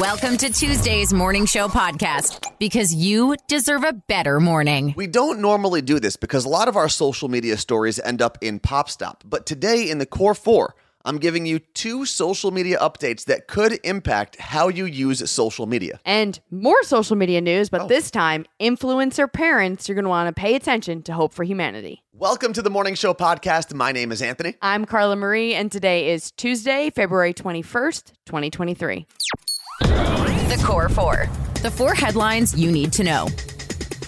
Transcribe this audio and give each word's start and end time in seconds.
Welcome 0.00 0.38
to 0.38 0.50
Tuesday's 0.50 1.12
Morning 1.12 1.44
Show 1.44 1.68
podcast 1.68 2.50
because 2.58 2.94
you 2.94 3.36
deserve 3.48 3.84
a 3.84 3.92
better 3.92 4.40
morning. 4.40 4.94
We 4.96 5.06
don't 5.06 5.40
normally 5.40 5.82
do 5.82 6.00
this 6.00 6.16
because 6.16 6.46
a 6.46 6.48
lot 6.48 6.68
of 6.68 6.76
our 6.76 6.88
social 6.88 7.28
media 7.28 7.58
stories 7.58 8.00
end 8.00 8.22
up 8.22 8.38
in 8.40 8.60
Pop 8.60 8.88
Stop. 8.88 9.24
But 9.26 9.44
today 9.44 9.90
in 9.90 9.98
the 9.98 10.06
Core 10.06 10.34
4, 10.34 10.74
I'm 11.04 11.18
giving 11.18 11.44
you 11.44 11.58
two 11.58 12.06
social 12.06 12.50
media 12.50 12.78
updates 12.78 13.26
that 13.26 13.46
could 13.46 13.78
impact 13.84 14.36
how 14.36 14.68
you 14.68 14.86
use 14.86 15.30
social 15.30 15.66
media. 15.66 16.00
And 16.06 16.40
more 16.50 16.82
social 16.82 17.14
media 17.14 17.42
news, 17.42 17.68
but 17.68 17.82
oh. 17.82 17.86
this 17.86 18.10
time, 18.10 18.46
influencer 18.58 19.30
parents, 19.30 19.86
you're 19.86 19.96
going 19.96 20.04
to 20.04 20.08
want 20.08 20.34
to 20.34 20.40
pay 20.40 20.54
attention 20.54 21.02
to 21.02 21.12
Hope 21.12 21.34
for 21.34 21.44
Humanity. 21.44 22.02
Welcome 22.14 22.54
to 22.54 22.62
the 22.62 22.70
Morning 22.70 22.94
Show 22.94 23.12
podcast. 23.12 23.74
My 23.74 23.92
name 23.92 24.12
is 24.12 24.22
Anthony. 24.22 24.56
I'm 24.62 24.86
Carla 24.86 25.16
Marie, 25.16 25.52
and 25.52 25.70
today 25.70 26.10
is 26.10 26.30
Tuesday, 26.30 26.88
February 26.88 27.34
21st, 27.34 28.12
2023. 28.24 29.06
The 29.80 30.62
Core 30.64 30.88
Four. 30.88 31.28
The 31.62 31.70
four 31.70 31.94
headlines 31.94 32.58
you 32.58 32.70
need 32.70 32.92
to 32.94 33.04
know. 33.04 33.28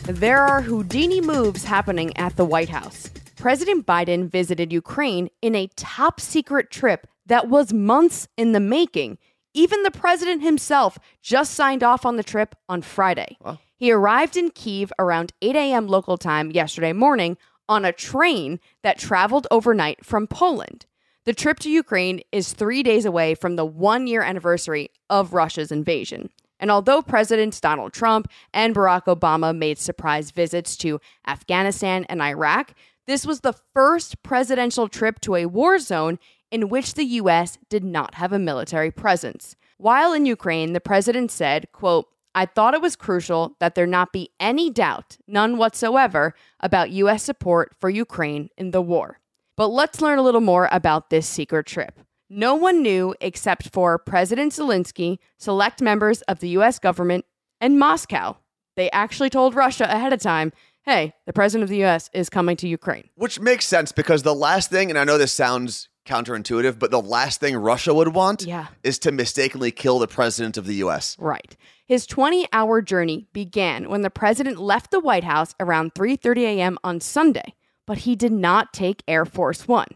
There 0.05 0.41
are 0.41 0.61
Houdini 0.61 1.21
moves 1.21 1.65
happening 1.65 2.17
at 2.17 2.37
the 2.37 2.45
White 2.45 2.69
House. 2.69 3.11
President 3.37 3.87
Biden 3.87 4.29
visited 4.29 4.73
Ukraine 4.73 5.29
in 5.41 5.55
a 5.55 5.69
top 5.77 6.21
secret 6.21 6.71
trip 6.71 7.07
that 7.27 7.49
was 7.49 7.73
months 7.73 8.29
in 8.37 8.53
the 8.53 8.61
making. 8.61 9.19
Even 9.55 9.83
the 9.83 9.91
president 9.91 10.43
himself 10.43 10.99
just 11.23 11.55
signed 11.55 11.83
off 11.83 12.07
on 12.07 12.16
the 12.16 12.23
trip 12.23 12.55
on 12.69 12.83
Friday. 12.83 13.37
He 13.77 13.93
arrived 13.93 14.37
in 14.37 14.51
Kiev 14.51 14.93
around 14.99 15.33
8 15.43 15.57
a.m. 15.57 15.87
local 15.89 16.16
time 16.16 16.51
yesterday 16.51 16.93
morning 16.93 17.37
on 17.69 17.85
a 17.85 17.93
train 17.93 18.61
that 18.83 18.99
traveled 18.99 19.47
overnight 19.51 20.05
from 20.05 20.27
Poland. 20.27 20.87
The 21.25 21.33
trip 21.33 21.61
to 21.61 21.71
Ukraine 21.71 22.21
is 22.33 22.53
three 22.53 22.83
days 22.83 23.05
away 23.05 23.37
from 23.37 23.55
the 23.55 23.65
one 23.65 24.09
year 24.09 24.23
anniversary 24.23 24.91
of 25.09 25.33
Russia's 25.33 25.71
invasion. 25.71 26.30
And 26.59 26.69
although 26.69 27.01
Presidents 27.01 27.61
Donald 27.61 27.93
Trump 27.93 28.29
and 28.53 28.75
Barack 28.75 29.05
Obama 29.05 29.57
made 29.57 29.79
surprise 29.79 30.33
visits 30.33 30.77
to 30.79 31.01
Afghanistan 31.24 32.05
and 32.09 32.21
Iraq, 32.21 32.74
this 33.07 33.24
was 33.24 33.41
the 33.41 33.55
first 33.73 34.21
presidential 34.24 34.88
trip 34.88 35.21
to 35.21 35.37
a 35.37 35.46
war 35.46 35.79
zone 35.79 36.19
in 36.51 36.69
which 36.69 36.95
the 36.95 37.05
U.S. 37.05 37.57
did 37.68 37.85
not 37.85 38.16
have 38.16 38.33
a 38.33 38.39
military 38.41 38.91
presence. 38.91 39.55
While 39.79 40.13
in 40.13 40.27
Ukraine, 40.27 40.73
the 40.73 40.80
president 40.80 41.30
said, 41.30 41.71
quote, 41.71 42.09
I 42.35 42.46
thought 42.46 42.74
it 42.74 42.83
was 42.83 42.96
crucial 42.96 43.57
that 43.61 43.77
there 43.77 43.87
not 43.87 44.13
be 44.13 44.30
any 44.41 44.71
doubt, 44.71 45.18
none 45.29 45.57
whatsoever, 45.57 46.35
about 46.59 46.91
U.S. 46.91 47.23
support 47.23 47.77
for 47.79 47.91
Ukraine 47.91 48.49
in 48.57 48.73
the 48.73 48.83
war. 48.83 49.21
But 49.57 49.69
let's 49.69 50.01
learn 50.01 50.19
a 50.19 50.23
little 50.23 50.41
more 50.41 50.69
about 50.73 51.11
this 51.11 51.29
secret 51.29 51.67
trip. 51.67 52.01
No 52.31 52.55
one 52.55 52.83
knew 52.83 53.15
except 53.21 53.69
for 53.73 53.99
President 53.99 54.53
Zelensky, 54.53 55.19
select 55.39 55.83
members 55.83 56.23
of 56.23 56.41
the 56.41 56.49
US 56.51 56.79
government, 56.79 57.27
and 57.61 57.79
Moscow. 57.79 58.37
They 58.77 58.91
actually 58.91 59.29
told 59.30 59.55
Russia 59.55 59.85
ahead 59.85 60.13
of 60.13 60.21
time 60.21 60.53
hey, 60.85 61.15
the 61.27 61.33
president 61.33 61.63
of 61.63 61.69
the 61.69 61.85
US 61.85 62.11
is 62.13 62.29
coming 62.29 62.57
to 62.57 62.67
Ukraine. 62.67 63.09
Which 63.15 63.39
makes 63.39 63.67
sense 63.67 63.93
because 63.93 64.25
the 64.25 64.34
last 64.34 64.69
thing, 64.69 64.91
and 64.91 64.99
I 64.99 65.05
know 65.05 65.17
this 65.17 65.33
sounds 65.33 65.89
counterintuitive, 66.06 66.77
but 66.81 66.91
the 66.91 67.00
last 67.00 67.39
thing 67.39 67.56
Russia 67.56 67.95
would 67.95 68.15
want 68.15 68.43
Yeah. 68.43 68.67
is 68.83 68.99
to 69.00 69.12
mistakenly 69.12 69.71
kill 69.71 70.00
the 70.00 70.09
president 70.09 70.56
of 70.56 70.67
the 70.67 70.75
US. 70.77 71.17
Right. 71.21 71.56
His 71.87 72.06
20-hour 72.09 72.83
journey 72.83 73.28
began 73.33 73.89
when 73.91 74.03
the 74.03 74.11
president 74.11 74.59
left 74.59 74.91
the 74.91 74.99
White 74.99 75.23
House 75.23 75.55
around 75.61 75.95
3:30 75.95 76.43
a.m. 76.43 76.78
on 76.83 76.99
Sunday, 76.99 77.55
but 77.87 77.99
he 77.99 78.16
did 78.16 78.33
not 78.33 78.72
take 78.72 79.03
Air 79.06 79.25
Force 79.25 79.66
1. 79.66 79.87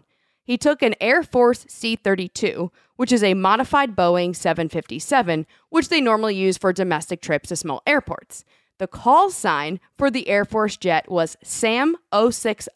He 0.42 0.56
took 0.56 0.82
an 0.82 0.94
Air 1.00 1.22
Force 1.22 1.66
C-32, 1.68 2.70
which 2.96 3.10
is 3.10 3.22
a 3.22 3.34
modified 3.34 3.96
Boeing 3.96 4.34
757, 4.34 5.46
which 5.70 5.88
they 5.88 6.00
normally 6.00 6.36
use 6.36 6.56
for 6.56 6.72
domestic 6.72 7.20
trips 7.20 7.48
to 7.48 7.56
small 7.56 7.82
airports. 7.86 8.44
The 8.78 8.86
call 8.86 9.30
sign 9.30 9.80
for 9.96 10.10
the 10.10 10.28
Air 10.28 10.44
Force 10.44 10.76
jet 10.76 11.10
was 11.10 11.36
SAM 11.42 11.96
060 12.12 12.70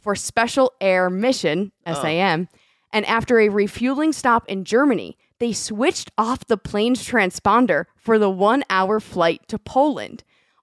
for 0.00 0.14
Special 0.14 0.72
Air 0.80 1.08
Mission, 1.10 1.72
oh. 1.86 2.00
SAM, 2.00 2.48
and 2.92 3.06
after 3.06 3.40
a 3.40 3.48
refueling 3.48 4.12
stop 4.12 4.46
in 4.48 4.64
Germany, 4.64 5.16
they 5.38 5.52
switched 5.52 6.10
off 6.18 6.46
the 6.46 6.56
plane's 6.56 7.06
transponder 7.06 7.86
for 7.96 8.18
the 8.18 8.30
one 8.30 8.62
hour 8.68 9.00
flight 9.00 9.40
to 9.48 9.58
Poland. 9.58 10.22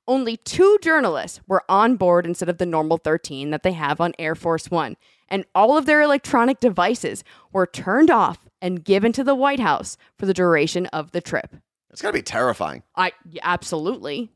Only 0.09 0.37
two 0.37 0.79
journalists 0.81 1.39
were 1.47 1.63
on 1.69 1.95
board 1.95 2.25
instead 2.25 2.49
of 2.49 2.57
the 2.57 2.65
normal 2.65 2.97
13 2.97 3.51
that 3.51 3.61
they 3.61 3.73
have 3.73 4.01
on 4.01 4.13
Air 4.17 4.33
Force 4.33 4.71
One, 4.71 4.97
and 5.27 5.45
all 5.53 5.77
of 5.77 5.85
their 5.85 6.01
electronic 6.01 6.59
devices 6.59 7.23
were 7.53 7.67
turned 7.67 8.09
off 8.09 8.49
and 8.59 8.83
given 8.83 9.11
to 9.11 9.23
the 9.23 9.35
White 9.35 9.59
House 9.59 9.97
for 10.17 10.25
the 10.25 10.33
duration 10.33 10.87
of 10.87 11.11
the 11.11 11.21
trip. 11.21 11.55
It's 11.91 12.01
got 12.01 12.07
to 12.09 12.17
be 12.17 12.23
terrifying. 12.23 12.81
I 12.95 13.11
absolutely. 13.43 14.31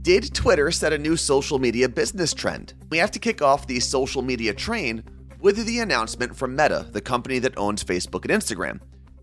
Did 0.00 0.34
Twitter 0.34 0.72
set 0.72 0.92
a 0.92 0.98
new 0.98 1.16
social 1.16 1.60
media 1.60 1.88
business 1.88 2.34
trend? 2.34 2.74
We 2.90 2.98
have 2.98 3.12
to 3.12 3.20
kick 3.20 3.42
off 3.42 3.68
the 3.68 3.78
social 3.78 4.22
media 4.22 4.52
train 4.54 5.04
with 5.38 5.64
the 5.64 5.78
announcement 5.78 6.34
from 6.34 6.56
Meta, 6.56 6.88
the 6.90 7.00
company 7.00 7.38
that 7.38 7.56
owns 7.56 7.84
Facebook 7.84 8.28
and 8.28 8.42
Instagram. 8.42 8.80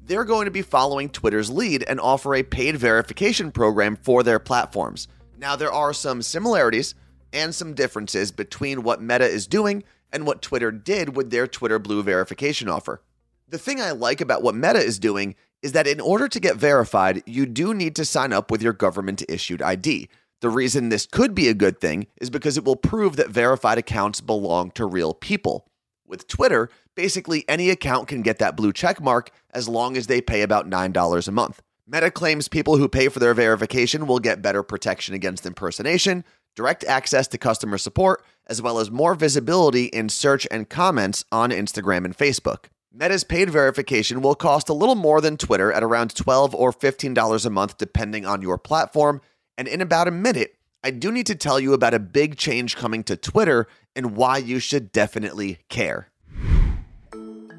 They're 0.10 0.26
going 0.26 0.46
to 0.46 0.52
be 0.52 0.64
following 0.64 1.10
Twitter's 1.10 1.52
lead 1.52 1.84
and 1.88 2.00
offer 2.00 2.34
a 2.34 2.42
paid 2.42 2.78
verification 2.78 3.52
program 3.52 3.96
for 3.96 4.24
their 4.24 4.40
platforms. 4.40 5.08
Now, 5.38 5.56
there 5.56 5.72
are 5.72 5.94
some 5.94 6.24
similarities 6.24 6.96
and 7.32 7.54
some 7.54 7.76
differences 7.76 8.32
between 8.32 8.82
what 8.82 9.04
Meta 9.04 9.28
is 9.30 9.46
doing 9.46 9.84
and 10.12 10.26
what 10.26 10.42
Twitter 10.42 10.72
did 10.72 11.16
with 11.16 11.30
their 11.30 11.46
Twitter 11.46 11.78
Blue 11.78 12.02
verification 12.02 12.68
offer. 12.68 13.04
The 13.50 13.60
thing 13.60 13.80
I 13.80 13.92
like 13.92 14.20
about 14.20 14.42
what 14.42 14.56
Meta 14.56 14.80
is 14.80 14.98
doing 14.98 15.36
is 15.62 15.74
that 15.74 15.86
in 15.86 16.02
order 16.02 16.28
to 16.28 16.40
get 16.40 16.56
verified, 16.56 17.22
you 17.28 17.46
do 17.46 17.76
need 17.76 17.96
to 17.98 18.04
sign 18.04 18.34
up 18.34 18.50
with 18.50 18.64
your 18.64 18.74
government 18.74 19.22
issued 19.30 19.62
ID. 19.62 20.10
The 20.42 20.50
reason 20.50 20.90
this 20.90 21.06
could 21.06 21.36
be 21.36 21.50
a 21.50 21.54
good 21.54 21.80
thing 21.80 22.08
is 22.20 22.32
because 22.32 22.58
it 22.58 22.66
will 22.66 22.76
prove 22.76 23.16
that 23.18 23.30
verified 23.30 23.78
accounts 23.78 24.22
belong 24.22 24.72
to 24.72 24.88
real 24.88 25.14
people. 25.14 25.68
With 26.10 26.28
Twitter, 26.28 26.72
basically 26.96 27.46
any 27.48 27.70
account 27.70 28.08
can 28.08 28.24
get 28.24 28.40
that 28.40 28.58
blue 28.58 28.74
check 28.74 29.00
mark 29.00 29.30
as 29.52 29.70
long 29.70 29.96
as 29.96 30.08
they 30.08 30.22
pay 30.22 30.42
about 30.42 30.68
$9 30.68 31.28
a 31.28 31.32
month. 31.32 31.62
Meta 31.86 32.10
claims 32.10 32.48
people 32.48 32.78
who 32.78 32.90
pay 32.90 33.10
for 33.10 33.20
their 33.20 33.36
verification 33.36 34.08
will 34.08 34.18
get 34.18 34.42
better 34.42 34.64
protection 34.64 35.14
against 35.14 35.46
impersonation, 35.46 36.26
direct 36.56 36.84
access 36.84 37.28
to 37.28 37.38
customer 37.38 37.78
support, 37.78 38.24
as 38.48 38.60
well 38.60 38.80
as 38.80 38.90
more 38.90 39.14
visibility 39.14 39.86
in 39.86 40.10
search 40.10 40.48
and 40.50 40.68
comments 40.68 41.26
on 41.32 41.52
Instagram 41.52 42.06
and 42.06 42.18
Facebook. 42.18 42.66
Meta's 42.92 43.24
paid 43.24 43.52
verification 43.52 44.24
will 44.24 44.34
cost 44.34 44.68
a 44.68 44.74
little 44.74 44.96
more 44.96 45.22
than 45.22 45.38
Twitter 45.38 45.72
at 45.72 45.84
around 45.84 46.16
12 46.16 46.56
or 46.56 46.74
$15 46.74 47.46
a 47.46 47.50
month, 47.52 47.78
depending 47.78 48.26
on 48.26 48.42
your 48.42 48.58
platform. 48.58 49.22
And 49.60 49.68
in 49.68 49.80
about 49.80 50.08
a 50.08 50.12
minute, 50.12 50.56
I 50.82 50.92
do 50.92 51.12
need 51.12 51.26
to 51.26 51.36
tell 51.36 51.60
you 51.60 51.74
about 51.74 51.94
a 51.94 52.00
big 52.00 52.38
change 52.38 52.78
coming 52.78 53.04
to 53.04 53.18
Twitter 53.18 53.68
and 53.98 54.16
why 54.16 54.38
you 54.38 54.60
should 54.60 54.94
definitely 54.94 55.60
care. 55.68 56.08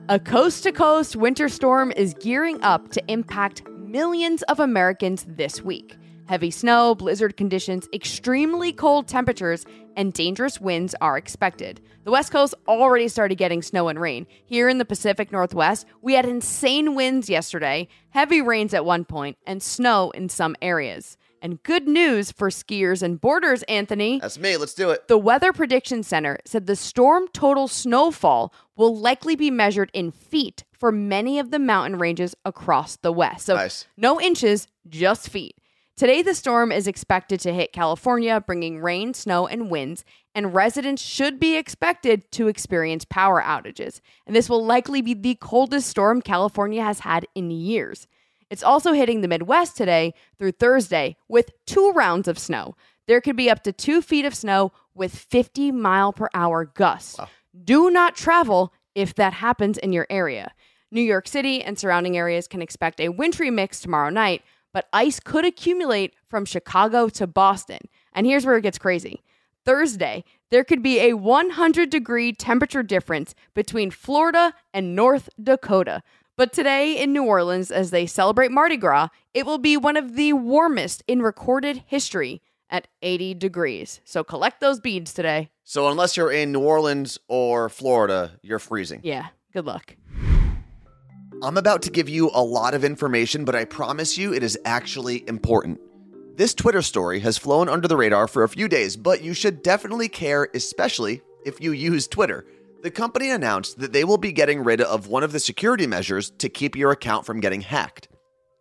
A 0.09 0.19
coast 0.19 0.63
to 0.63 0.73
coast 0.73 1.17
winter 1.17 1.51
storm 1.51 1.93
is 1.95 2.15
gearing 2.15 2.63
up 2.63 2.91
to 2.93 3.03
impact 3.09 3.63
millions 3.69 4.43
of 4.45 4.59
Americans 4.59 5.27
this 5.29 5.63
week. 5.63 5.99
Heavy 6.29 6.51
snow, 6.51 6.95
blizzard 6.95 7.37
conditions, 7.37 7.89
extremely 7.93 8.73
cold 8.73 9.07
temperatures, 9.07 9.67
and 9.97 10.15
dangerous 10.15 10.59
winds 10.59 10.95
are 11.03 11.19
expected. 11.19 11.81
The 12.05 12.11
West 12.11 12.33
Coast 12.33 12.55
already 12.69 13.09
started 13.09 13.37
getting 13.37 13.61
snow 13.61 13.89
and 13.89 14.01
rain. 14.01 14.27
Here 14.47 14.69
in 14.69 14.79
the 14.79 14.85
Pacific 14.87 15.31
Northwest, 15.31 15.87
we 16.01 16.15
had 16.15 16.25
insane 16.25 16.95
winds 16.95 17.29
yesterday, 17.29 17.89
heavy 18.11 18.41
rains 18.41 18.73
at 18.73 18.87
one 18.87 19.05
point, 19.05 19.37
and 19.47 19.63
snow 19.63 20.11
in 20.13 20.31
some 20.31 20.57
areas. 20.63 21.19
And 21.43 21.63
good 21.63 21.89
news 21.89 22.31
for 22.31 22.51
skiers 22.51 23.03
and 23.03 23.21
boarders, 23.21 23.63
Anthony. 23.65 24.21
That's 24.21 24.39
me. 24.39 24.57
Let's 24.57 24.75
do 24.75 24.91
it. 24.91 25.09
The 25.09 25.17
Weather 25.19 25.53
Prediction 25.53 26.03
Center 26.03 26.39
said 26.45 26.67
the 26.67 26.77
storm 26.77 27.29
total 27.33 27.67
snowfall 27.67 28.53
will 28.77 28.95
likely 28.97 29.37
be 29.37 29.51
measured 29.51 29.91
in 29.95 30.11
feet 30.11 30.65
for 30.73 30.93
many 30.93 31.39
of 31.39 31.51
the 31.51 31.59
mountain 31.59 31.99
ranges 31.99 32.35
across 32.45 32.97
the 32.97 33.13
West. 33.13 33.47
So, 33.47 33.55
Nice. 33.57 33.87
no 33.97 34.21
inches, 34.21 34.69
just 34.89 35.29
feet. 35.31 35.57
Today, 35.97 36.23
the 36.23 36.35
storm 36.35 36.73
is 36.73 36.87
expected 36.87 37.41
to 37.41 37.53
hit 37.53 37.75
California, 37.75 38.41
bringing 38.41 38.81
rain, 38.81 39.13
snow, 39.13 39.47
and 39.47 39.71
winds, 39.71 40.03
and 40.35 40.55
residents 40.55 41.03
should 41.03 41.39
be 41.39 41.57
expected 41.57 42.31
to 42.33 42.49
experience 42.49 43.05
power 43.05 43.43
outages. 43.43 44.01
And 44.27 44.35
this 44.35 44.49
will 44.49 44.65
likely 44.65 45.03
be 45.03 45.13
the 45.13 45.35
coldest 45.35 45.89
storm 45.89 46.23
California 46.23 46.83
has 46.83 47.01
had 47.01 47.27
in 47.35 47.51
years. 47.51 48.07
It's 48.51 48.65
also 48.65 48.93
hitting 48.93 49.21
the 49.21 49.29
Midwest 49.29 49.77
today 49.77 50.13
through 50.39 50.53
Thursday 50.53 51.17
with 51.29 51.53
two 51.67 51.93
rounds 51.93 52.27
of 52.29 52.39
snow. 52.39 52.75
There 53.07 53.21
could 53.21 53.37
be 53.37 53.49
up 53.49 53.63
to 53.63 53.73
two 53.73 54.03
feet 54.03 54.25
of 54.25 54.35
snow 54.35 54.73
with 54.95 55.17
50 55.17 55.73
mile 55.73 56.13
per 56.13 56.29
hour 56.35 56.65
gusts. 56.65 57.19
Do 57.65 57.91
not 57.91 58.17
travel 58.17 58.73
if 58.95 59.15
that 59.15 59.35
happens 59.35 59.79
in 59.79 59.93
your 59.93 60.07
area. 60.11 60.53
New 60.91 61.01
York 61.01 61.29
City 61.29 61.63
and 61.63 61.79
surrounding 61.79 62.17
areas 62.17 62.49
can 62.49 62.61
expect 62.61 63.01
a 63.01 63.09
wintry 63.09 63.51
mix 63.51 63.81
tomorrow 63.81 64.11
night, 64.11 64.43
but 64.73 64.89
ice 64.93 65.21
could 65.21 65.45
accumulate 65.45 66.15
from 66.29 66.45
Chicago 66.45 67.09
to 67.09 67.27
Boston. 67.27 67.79
And 68.13 68.27
here's 68.27 68.45
where 68.45 68.57
it 68.57 68.63
gets 68.63 68.79
crazy. 68.79 69.23
Thursday, 69.65 70.25
there 70.51 70.65
could 70.65 70.83
be 70.83 70.99
a 71.01 71.15
100 71.15 71.91
degree 71.91 72.33
temperature 72.33 72.83
difference 72.83 73.35
between 73.55 73.91
Florida 73.91 74.55
and 74.75 74.97
North 74.97 75.29
Dakota. 75.41 76.03
But 76.37 76.53
today 76.53 77.01
in 77.01 77.13
New 77.13 77.25
Orleans, 77.25 77.71
as 77.71 77.91
they 77.91 78.07
celebrate 78.07 78.51
Mardi 78.51 78.77
Gras, 78.77 79.09
it 79.35 79.45
will 79.45 79.59
be 79.59 79.77
one 79.77 79.97
of 79.97 80.15
the 80.17 80.33
warmest 80.33 81.03
in 81.07 81.21
recorded 81.21 81.83
history 81.87 82.41
at 82.71 82.89
80 83.03 83.35
degrees. 83.35 84.01
So 84.05 84.25
collect 84.25 84.61
those 84.61 84.81
beads 84.81 85.13
today. 85.13 85.51
So 85.65 85.89
unless 85.89 86.17
you're 86.17 86.33
in 86.33 86.53
New 86.53 86.61
Orleans 86.61 87.19
or 87.29 87.69
Florida, 87.69 88.33
you're 88.43 88.59
freezing. 88.59 89.01
Yeah, 89.03 89.27
good 89.53 89.67
luck. 89.67 89.97
I'm 91.43 91.57
about 91.57 91.83
to 91.83 91.91
give 91.91 92.09
you 92.09 92.31
a 92.33 92.43
lot 92.43 92.75
of 92.75 92.85
information, 92.85 93.45
but 93.45 93.55
I 93.55 93.65
promise 93.65 94.17
you 94.19 94.33
it 94.33 94.43
is 94.43 94.59
actually 94.65 95.27
important. 95.29 95.81
This 96.37 96.55
Twitter 96.55 96.83
story 96.83 97.21
has 97.21 97.39
flown 97.39 97.69
under 97.69 97.89
the 97.89 97.97
radar 97.97 98.29
for 98.29 98.45
a 98.45 98.49
few 98.49 98.69
days, 98.69 98.97
but 98.97 99.23
you 99.23 99.35
should 99.35 99.63
definitely 99.63 100.09
care, 100.09 100.49
especially 100.55 101.23
if 101.45 101.61
you 101.61 101.73
use 101.73 102.07
Twitter. 102.07 102.47
The 102.83 102.91
company 102.91 103.31
announced 103.31 103.79
that 103.81 103.93
they 103.93 104.05
will 104.05 104.17
be 104.17 104.33
getting 104.33 104.65
rid 104.65 104.81
of 104.81 105.07
one 105.07 105.23
of 105.23 105.33
the 105.33 105.39
security 105.39 105.87
measures 105.87 106.31
to 106.39 106.49
keep 106.49 106.75
your 106.75 106.91
account 106.93 107.27
from 107.27 107.41
getting 107.41 107.61
hacked. 107.61 108.09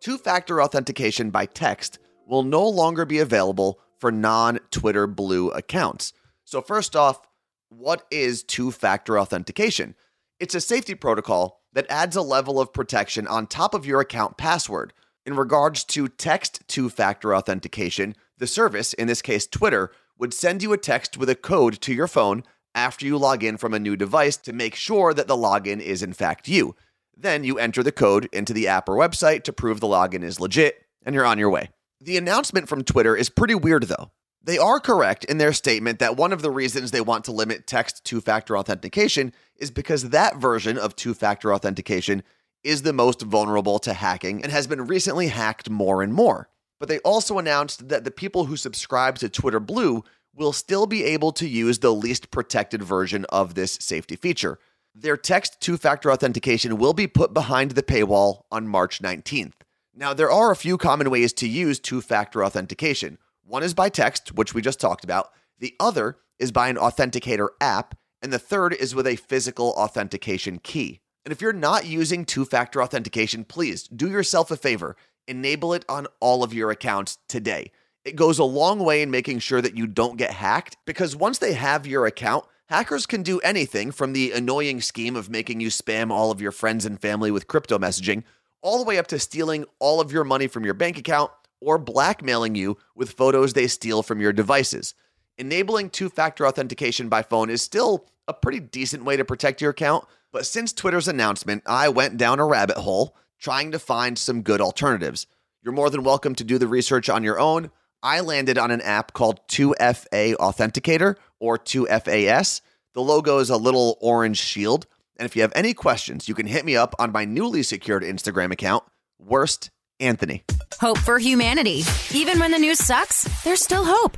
Two 0.02 0.18
factor 0.18 0.60
authentication 0.60 1.30
by 1.30 1.46
text 1.46 1.98
will 2.26 2.42
no 2.42 2.68
longer 2.68 3.06
be 3.06 3.18
available 3.18 3.80
for 3.98 4.12
non 4.12 4.58
Twitter 4.70 5.06
Blue 5.06 5.48
accounts. 5.50 6.12
So, 6.44 6.60
first 6.60 6.94
off, 6.94 7.22
what 7.70 8.06
is 8.10 8.42
two 8.42 8.70
factor 8.70 9.18
authentication? 9.18 9.94
It's 10.38 10.54
a 10.54 10.60
safety 10.60 10.94
protocol 10.94 11.62
that 11.72 11.86
adds 11.88 12.14
a 12.14 12.22
level 12.22 12.60
of 12.60 12.74
protection 12.74 13.26
on 13.26 13.46
top 13.46 13.72
of 13.72 13.86
your 13.86 14.00
account 14.00 14.36
password. 14.36 14.92
In 15.24 15.34
regards 15.34 15.82
to 15.84 16.08
text 16.08 16.62
two 16.68 16.90
factor 16.90 17.34
authentication, 17.34 18.14
the 18.36 18.46
service, 18.46 18.92
in 18.92 19.06
this 19.06 19.22
case 19.22 19.46
Twitter, 19.46 19.92
would 20.18 20.34
send 20.34 20.62
you 20.62 20.74
a 20.74 20.78
text 20.78 21.16
with 21.16 21.30
a 21.30 21.34
code 21.34 21.80
to 21.80 21.94
your 21.94 22.08
phone 22.08 22.42
after 22.74 23.06
you 23.06 23.16
log 23.18 23.42
in 23.42 23.56
from 23.56 23.74
a 23.74 23.78
new 23.78 23.96
device 23.96 24.36
to 24.38 24.52
make 24.52 24.74
sure 24.74 25.12
that 25.14 25.26
the 25.26 25.36
login 25.36 25.80
is 25.80 26.02
in 26.02 26.12
fact 26.12 26.48
you. 26.48 26.74
Then 27.16 27.44
you 27.44 27.58
enter 27.58 27.82
the 27.82 27.92
code 27.92 28.28
into 28.32 28.52
the 28.52 28.68
app 28.68 28.88
or 28.88 28.96
website 28.96 29.42
to 29.44 29.52
prove 29.52 29.80
the 29.80 29.86
login 29.86 30.22
is 30.22 30.40
legit, 30.40 30.86
and 31.04 31.14
you're 31.14 31.26
on 31.26 31.38
your 31.38 31.50
way. 31.50 31.70
The 32.00 32.16
announcement 32.16 32.68
from 32.68 32.84
Twitter 32.84 33.16
is 33.16 33.28
pretty 33.28 33.54
weird 33.54 33.84
though. 33.84 34.10
They 34.42 34.56
are 34.56 34.80
correct 34.80 35.24
in 35.26 35.36
their 35.36 35.52
statement 35.52 35.98
that 35.98 36.16
one 36.16 36.32
of 36.32 36.40
the 36.40 36.50
reasons 36.50 36.90
they 36.90 37.02
want 37.02 37.26
to 37.26 37.32
limit 37.32 37.66
text 37.66 38.04
two 38.04 38.22
factor 38.22 38.56
authentication 38.56 39.34
is 39.56 39.70
because 39.70 40.08
that 40.10 40.36
version 40.36 40.78
of 40.78 40.96
two 40.96 41.12
factor 41.12 41.52
authentication 41.52 42.22
is 42.64 42.82
the 42.82 42.92
most 42.92 43.20
vulnerable 43.20 43.78
to 43.80 43.92
hacking 43.92 44.42
and 44.42 44.50
has 44.50 44.66
been 44.66 44.86
recently 44.86 45.28
hacked 45.28 45.68
more 45.68 46.02
and 46.02 46.14
more. 46.14 46.48
But 46.78 46.88
they 46.88 47.00
also 47.00 47.38
announced 47.38 47.90
that 47.90 48.04
the 48.04 48.10
people 48.10 48.46
who 48.46 48.56
subscribe 48.56 49.18
to 49.18 49.28
Twitter 49.28 49.60
Blue 49.60 50.04
will 50.34 50.52
still 50.52 50.86
be 50.86 51.04
able 51.04 51.32
to 51.32 51.48
use 51.48 51.78
the 51.78 51.92
least 51.92 52.30
protected 52.30 52.82
version 52.82 53.24
of 53.30 53.54
this 53.54 53.78
safety 53.80 54.16
feature. 54.16 54.58
Their 54.94 55.16
text 55.16 55.60
two 55.60 55.76
factor 55.76 56.10
authentication 56.10 56.78
will 56.78 56.92
be 56.92 57.06
put 57.06 57.32
behind 57.34 57.72
the 57.72 57.82
paywall 57.82 58.42
on 58.50 58.68
March 58.68 59.00
19th. 59.00 59.52
Now, 59.94 60.14
there 60.14 60.30
are 60.30 60.50
a 60.50 60.56
few 60.56 60.78
common 60.78 61.10
ways 61.10 61.32
to 61.34 61.48
use 61.48 61.78
two 61.78 62.00
factor 62.00 62.44
authentication. 62.44 63.18
One 63.44 63.62
is 63.62 63.74
by 63.74 63.88
text, 63.88 64.34
which 64.34 64.54
we 64.54 64.62
just 64.62 64.80
talked 64.80 65.04
about, 65.04 65.30
the 65.58 65.74
other 65.78 66.18
is 66.38 66.52
by 66.52 66.68
an 66.68 66.76
authenticator 66.76 67.48
app, 67.60 67.96
and 68.22 68.32
the 68.32 68.38
third 68.38 68.72
is 68.72 68.94
with 68.94 69.06
a 69.06 69.16
physical 69.16 69.70
authentication 69.70 70.58
key. 70.58 71.00
And 71.24 71.32
if 71.32 71.40
you're 71.40 71.52
not 71.52 71.86
using 71.86 72.24
two 72.24 72.44
factor 72.44 72.82
authentication, 72.82 73.44
please 73.44 73.84
do 73.88 74.10
yourself 74.10 74.50
a 74.50 74.56
favor 74.56 74.96
enable 75.30 75.72
it 75.72 75.84
on 75.88 76.06
all 76.18 76.42
of 76.42 76.52
your 76.52 76.70
accounts 76.70 77.18
today. 77.28 77.70
It 78.04 78.16
goes 78.16 78.38
a 78.38 78.44
long 78.44 78.78
way 78.78 79.02
in 79.02 79.10
making 79.10 79.40
sure 79.40 79.60
that 79.60 79.76
you 79.76 79.86
don't 79.86 80.16
get 80.16 80.30
hacked 80.30 80.78
because 80.86 81.14
once 81.14 81.38
they 81.38 81.52
have 81.52 81.86
your 81.86 82.06
account, 82.06 82.46
hackers 82.66 83.04
can 83.04 83.22
do 83.22 83.40
anything 83.40 83.92
from 83.92 84.14
the 84.14 84.32
annoying 84.32 84.80
scheme 84.80 85.16
of 85.16 85.28
making 85.28 85.60
you 85.60 85.68
spam 85.68 86.10
all 86.10 86.30
of 86.30 86.40
your 86.40 86.52
friends 86.52 86.86
and 86.86 86.98
family 86.98 87.30
with 87.30 87.46
crypto 87.46 87.78
messaging, 87.78 88.22
all 88.62 88.78
the 88.78 88.84
way 88.84 88.96
up 88.96 89.06
to 89.08 89.18
stealing 89.18 89.66
all 89.80 90.00
of 90.00 90.12
your 90.12 90.24
money 90.24 90.46
from 90.46 90.64
your 90.64 90.72
bank 90.72 90.96
account 90.96 91.30
or 91.60 91.76
blackmailing 91.76 92.54
you 92.54 92.78
with 92.94 93.12
photos 93.12 93.52
they 93.52 93.66
steal 93.66 94.02
from 94.02 94.18
your 94.18 94.32
devices. 94.32 94.94
Enabling 95.36 95.90
two 95.90 96.08
factor 96.08 96.46
authentication 96.46 97.10
by 97.10 97.22
phone 97.22 97.50
is 97.50 97.60
still 97.60 98.06
a 98.26 98.32
pretty 98.32 98.60
decent 98.60 99.04
way 99.04 99.16
to 99.16 99.26
protect 99.26 99.60
your 99.60 99.72
account, 99.72 100.06
but 100.32 100.46
since 100.46 100.72
Twitter's 100.72 101.08
announcement, 101.08 101.62
I 101.66 101.90
went 101.90 102.16
down 102.16 102.40
a 102.40 102.46
rabbit 102.46 102.78
hole 102.78 103.14
trying 103.38 103.72
to 103.72 103.78
find 103.78 104.18
some 104.18 104.40
good 104.40 104.62
alternatives. 104.62 105.26
You're 105.62 105.74
more 105.74 105.90
than 105.90 106.02
welcome 106.02 106.34
to 106.36 106.44
do 106.44 106.56
the 106.56 106.66
research 106.66 107.10
on 107.10 107.22
your 107.22 107.38
own. 107.38 107.70
I 108.02 108.20
landed 108.20 108.56
on 108.56 108.70
an 108.70 108.80
app 108.80 109.12
called 109.12 109.46
2FA 109.48 110.34
Authenticator 110.36 111.16
or 111.38 111.58
2FAS. 111.58 112.62
The 112.94 113.02
logo 113.02 113.38
is 113.38 113.50
a 113.50 113.56
little 113.56 113.98
orange 114.00 114.38
shield. 114.38 114.86
And 115.18 115.26
if 115.26 115.36
you 115.36 115.42
have 115.42 115.52
any 115.54 115.74
questions, 115.74 116.26
you 116.26 116.34
can 116.34 116.46
hit 116.46 116.64
me 116.64 116.76
up 116.76 116.94
on 116.98 117.12
my 117.12 117.26
newly 117.26 117.62
secured 117.62 118.02
Instagram 118.02 118.52
account, 118.52 118.84
Worst 119.18 119.70
Anthony. 120.00 120.44
Hope 120.80 120.96
for 120.96 121.18
humanity. 121.18 121.82
Even 122.14 122.38
when 122.38 122.52
the 122.52 122.58
news 122.58 122.78
sucks, 122.78 123.24
there's 123.44 123.62
still 123.62 123.84
hope. 123.84 124.16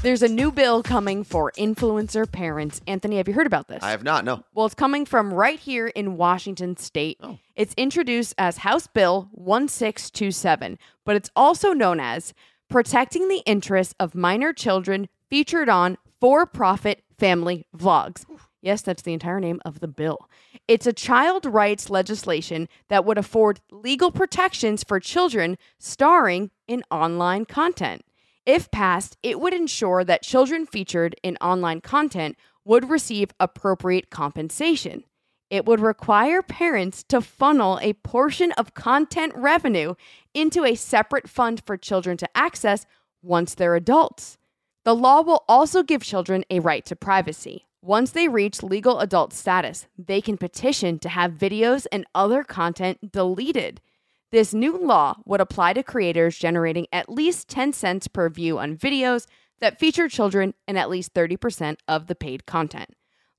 There's 0.00 0.22
a 0.22 0.28
new 0.28 0.50
bill 0.50 0.82
coming 0.82 1.22
for 1.22 1.52
influencer 1.58 2.30
parents. 2.30 2.80
Anthony, 2.86 3.18
have 3.18 3.28
you 3.28 3.34
heard 3.34 3.48
about 3.48 3.68
this? 3.68 3.82
I 3.82 3.90
have 3.90 4.04
not, 4.04 4.24
no. 4.24 4.42
Well, 4.54 4.64
it's 4.64 4.74
coming 4.74 5.04
from 5.04 5.34
right 5.34 5.58
here 5.58 5.88
in 5.88 6.16
Washington 6.16 6.76
state. 6.78 7.18
Oh. 7.20 7.38
It's 7.56 7.74
introduced 7.76 8.34
as 8.38 8.58
House 8.58 8.86
Bill 8.86 9.28
1627, 9.32 10.78
but 11.04 11.16
it's 11.16 11.30
also 11.36 11.72
known 11.72 12.00
as 12.00 12.32
Protecting 12.68 13.28
the 13.28 13.42
Interests 13.46 13.94
of 13.98 14.14
Minor 14.14 14.52
Children 14.52 15.08
Featured 15.30 15.70
on 15.70 15.96
For 16.20 16.44
Profit 16.44 17.02
Family 17.18 17.66
Vlogs. 17.74 18.26
Yes, 18.60 18.82
that's 18.82 19.00
the 19.00 19.14
entire 19.14 19.40
name 19.40 19.62
of 19.64 19.80
the 19.80 19.88
bill. 19.88 20.28
It's 20.68 20.86
a 20.86 20.92
child 20.92 21.46
rights 21.46 21.88
legislation 21.88 22.68
that 22.88 23.06
would 23.06 23.16
afford 23.16 23.60
legal 23.70 24.12
protections 24.12 24.84
for 24.84 25.00
children 25.00 25.56
starring 25.78 26.50
in 26.66 26.82
online 26.90 27.46
content. 27.46 28.02
If 28.44 28.70
passed, 28.70 29.16
it 29.22 29.40
would 29.40 29.54
ensure 29.54 30.04
that 30.04 30.22
children 30.22 30.66
featured 30.66 31.16
in 31.22 31.38
online 31.38 31.80
content 31.80 32.36
would 32.66 32.90
receive 32.90 33.30
appropriate 33.40 34.10
compensation. 34.10 35.04
It 35.50 35.64
would 35.64 35.80
require 35.80 36.42
parents 36.42 37.02
to 37.04 37.20
funnel 37.20 37.78
a 37.80 37.94
portion 37.94 38.52
of 38.52 38.74
content 38.74 39.32
revenue 39.34 39.94
into 40.34 40.64
a 40.64 40.74
separate 40.74 41.28
fund 41.28 41.62
for 41.64 41.76
children 41.76 42.16
to 42.18 42.28
access 42.36 42.84
once 43.22 43.54
they're 43.54 43.74
adults. 43.74 44.36
The 44.84 44.94
law 44.94 45.22
will 45.22 45.44
also 45.48 45.82
give 45.82 46.02
children 46.02 46.44
a 46.50 46.60
right 46.60 46.84
to 46.86 46.96
privacy. 46.96 47.66
Once 47.80 48.10
they 48.10 48.28
reach 48.28 48.62
legal 48.62 48.98
adult 49.00 49.32
status, 49.32 49.86
they 49.96 50.20
can 50.20 50.36
petition 50.36 50.98
to 50.98 51.08
have 51.08 51.32
videos 51.32 51.86
and 51.92 52.04
other 52.14 52.42
content 52.42 53.12
deleted. 53.12 53.80
This 54.30 54.52
new 54.52 54.76
law 54.76 55.16
would 55.24 55.40
apply 55.40 55.72
to 55.74 55.82
creators 55.82 56.36
generating 56.36 56.86
at 56.92 57.08
least 57.08 57.48
10 57.48 57.72
cents 57.72 58.08
per 58.08 58.28
view 58.28 58.58
on 58.58 58.76
videos 58.76 59.26
that 59.60 59.78
feature 59.78 60.08
children 60.08 60.54
and 60.66 60.78
at 60.78 60.90
least 60.90 61.14
30% 61.14 61.76
of 61.86 62.06
the 62.06 62.14
paid 62.14 62.44
content. 62.44 62.90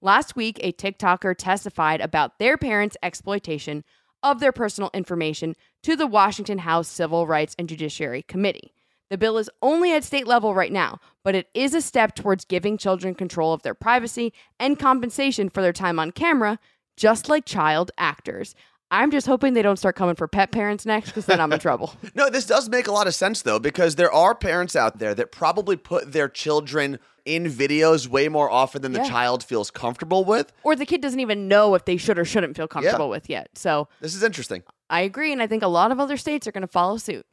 Last 0.01 0.37
week, 0.37 0.59
a 0.61 0.71
TikToker 0.71 1.35
testified 1.37 1.99
about 1.99 2.39
their 2.39 2.57
parents' 2.57 2.95
exploitation 3.03 3.83
of 4.23 4.39
their 4.39 4.53
personal 4.53 4.89
information 4.93 5.55
to 5.83 5.97
the 5.97 6.07
Washington 6.07 6.59
House 6.59 6.87
Civil 6.87 7.27
Rights 7.27 7.53
and 7.59 7.67
Judiciary 7.67 8.21
Committee. 8.21 8.71
The 9.09 9.17
bill 9.17 9.37
is 9.37 9.49
only 9.61 9.91
at 9.91 10.05
state 10.05 10.25
level 10.25 10.53
right 10.53 10.71
now, 10.71 10.99
but 11.23 11.35
it 11.35 11.49
is 11.53 11.73
a 11.73 11.81
step 11.81 12.15
towards 12.15 12.45
giving 12.45 12.77
children 12.77 13.13
control 13.13 13.51
of 13.51 13.63
their 13.63 13.73
privacy 13.73 14.31
and 14.57 14.79
compensation 14.79 15.49
for 15.49 15.61
their 15.61 15.73
time 15.73 15.99
on 15.99 16.11
camera, 16.11 16.59
just 16.95 17.27
like 17.27 17.43
child 17.43 17.91
actors. 17.97 18.55
I'm 18.91 19.11
just 19.11 19.27
hoping 19.27 19.53
they 19.53 19.61
don't 19.61 19.77
start 19.77 19.95
coming 19.95 20.15
for 20.15 20.27
pet 20.27 20.51
parents 20.51 20.85
next 20.85 21.09
because 21.09 21.25
then 21.27 21.39
I'm 21.39 21.53
in 21.53 21.59
trouble. 21.67 21.93
No, 22.15 22.29
this 22.29 22.45
does 22.45 22.69
make 22.69 22.87
a 22.87 22.91
lot 22.91 23.05
of 23.07 23.13
sense 23.13 23.43
though, 23.43 23.59
because 23.59 23.95
there 23.95 24.11
are 24.11 24.33
parents 24.33 24.75
out 24.75 24.97
there 24.99 25.13
that 25.15 25.31
probably 25.31 25.75
put 25.75 26.11
their 26.11 26.27
children 26.27 26.97
in 27.25 27.45
videos 27.45 28.07
way 28.07 28.27
more 28.29 28.49
often 28.49 28.81
than 28.81 28.93
the 28.93 29.03
child 29.03 29.43
feels 29.43 29.69
comfortable 29.69 30.23
with. 30.25 30.51
Or 30.63 30.75
the 30.75 30.85
kid 30.85 31.01
doesn't 31.01 31.19
even 31.19 31.47
know 31.47 31.75
if 31.75 31.85
they 31.85 31.97
should 31.97 32.17
or 32.17 32.25
shouldn't 32.25 32.57
feel 32.57 32.67
comfortable 32.67 33.09
with 33.09 33.29
yet. 33.29 33.49
So 33.53 33.87
This 34.01 34.15
is 34.15 34.23
interesting. 34.23 34.63
I 34.89 35.01
agree, 35.01 35.31
and 35.31 35.39
I 35.39 35.45
think 35.45 35.61
a 35.61 35.67
lot 35.67 35.91
of 35.91 35.99
other 35.99 36.17
states 36.17 36.47
are 36.47 36.51
going 36.51 36.61
to 36.61 36.67
follow 36.67 36.97
suit. 36.97 37.27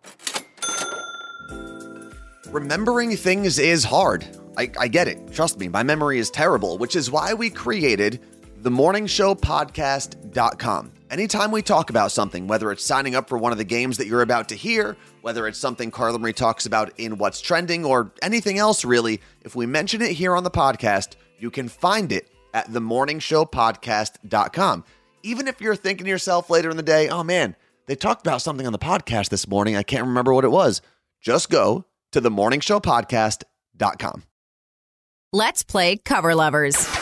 Remembering 2.50 3.16
things 3.16 3.58
is 3.58 3.84
hard. 3.84 4.26
I, 4.58 4.70
I 4.78 4.88
get 4.88 5.08
it. 5.08 5.32
Trust 5.32 5.58
me, 5.58 5.68
my 5.68 5.82
memory 5.82 6.18
is 6.18 6.30
terrible, 6.30 6.76
which 6.78 6.94
is 6.96 7.10
why 7.10 7.32
we 7.34 7.48
created 7.50 8.20
the 8.66 8.72
morningshowpodcast.com. 8.72 10.92
Anytime 11.08 11.52
we 11.52 11.62
talk 11.62 11.88
about 11.88 12.10
something, 12.10 12.48
whether 12.48 12.72
it's 12.72 12.82
signing 12.82 13.14
up 13.14 13.28
for 13.28 13.38
one 13.38 13.52
of 13.52 13.58
the 13.58 13.64
games 13.64 13.98
that 13.98 14.08
you're 14.08 14.22
about 14.22 14.48
to 14.48 14.56
hear, 14.56 14.96
whether 15.20 15.46
it's 15.46 15.60
something 15.60 15.92
Carla 15.92 16.18
Marie 16.18 16.32
talks 16.32 16.66
about 16.66 16.90
in 16.98 17.16
What's 17.16 17.40
Trending, 17.40 17.84
or 17.84 18.10
anything 18.22 18.58
else 18.58 18.84
really, 18.84 19.20
if 19.42 19.54
we 19.54 19.66
mention 19.66 20.02
it 20.02 20.10
here 20.10 20.34
on 20.34 20.42
the 20.42 20.50
podcast, 20.50 21.14
you 21.38 21.48
can 21.48 21.68
find 21.68 22.10
it 22.10 22.28
at 22.52 22.66
themorningshowpodcast.com. 22.66 24.84
Even 25.22 25.46
if 25.46 25.60
you're 25.60 25.76
thinking 25.76 26.06
to 26.06 26.10
yourself 26.10 26.50
later 26.50 26.68
in 26.68 26.76
the 26.76 26.82
day, 26.82 27.08
oh 27.08 27.22
man, 27.22 27.54
they 27.86 27.94
talked 27.94 28.26
about 28.26 28.42
something 28.42 28.66
on 28.66 28.72
the 28.72 28.80
podcast 28.80 29.28
this 29.28 29.46
morning. 29.46 29.76
I 29.76 29.84
can't 29.84 30.08
remember 30.08 30.34
what 30.34 30.44
it 30.44 30.50
was. 30.50 30.82
Just 31.20 31.50
go 31.50 31.84
to 32.10 32.20
themorningshowpodcast.com. 32.20 34.24
Let's 35.32 35.62
play 35.62 35.98
Cover 35.98 36.34
Lovers. 36.34 36.95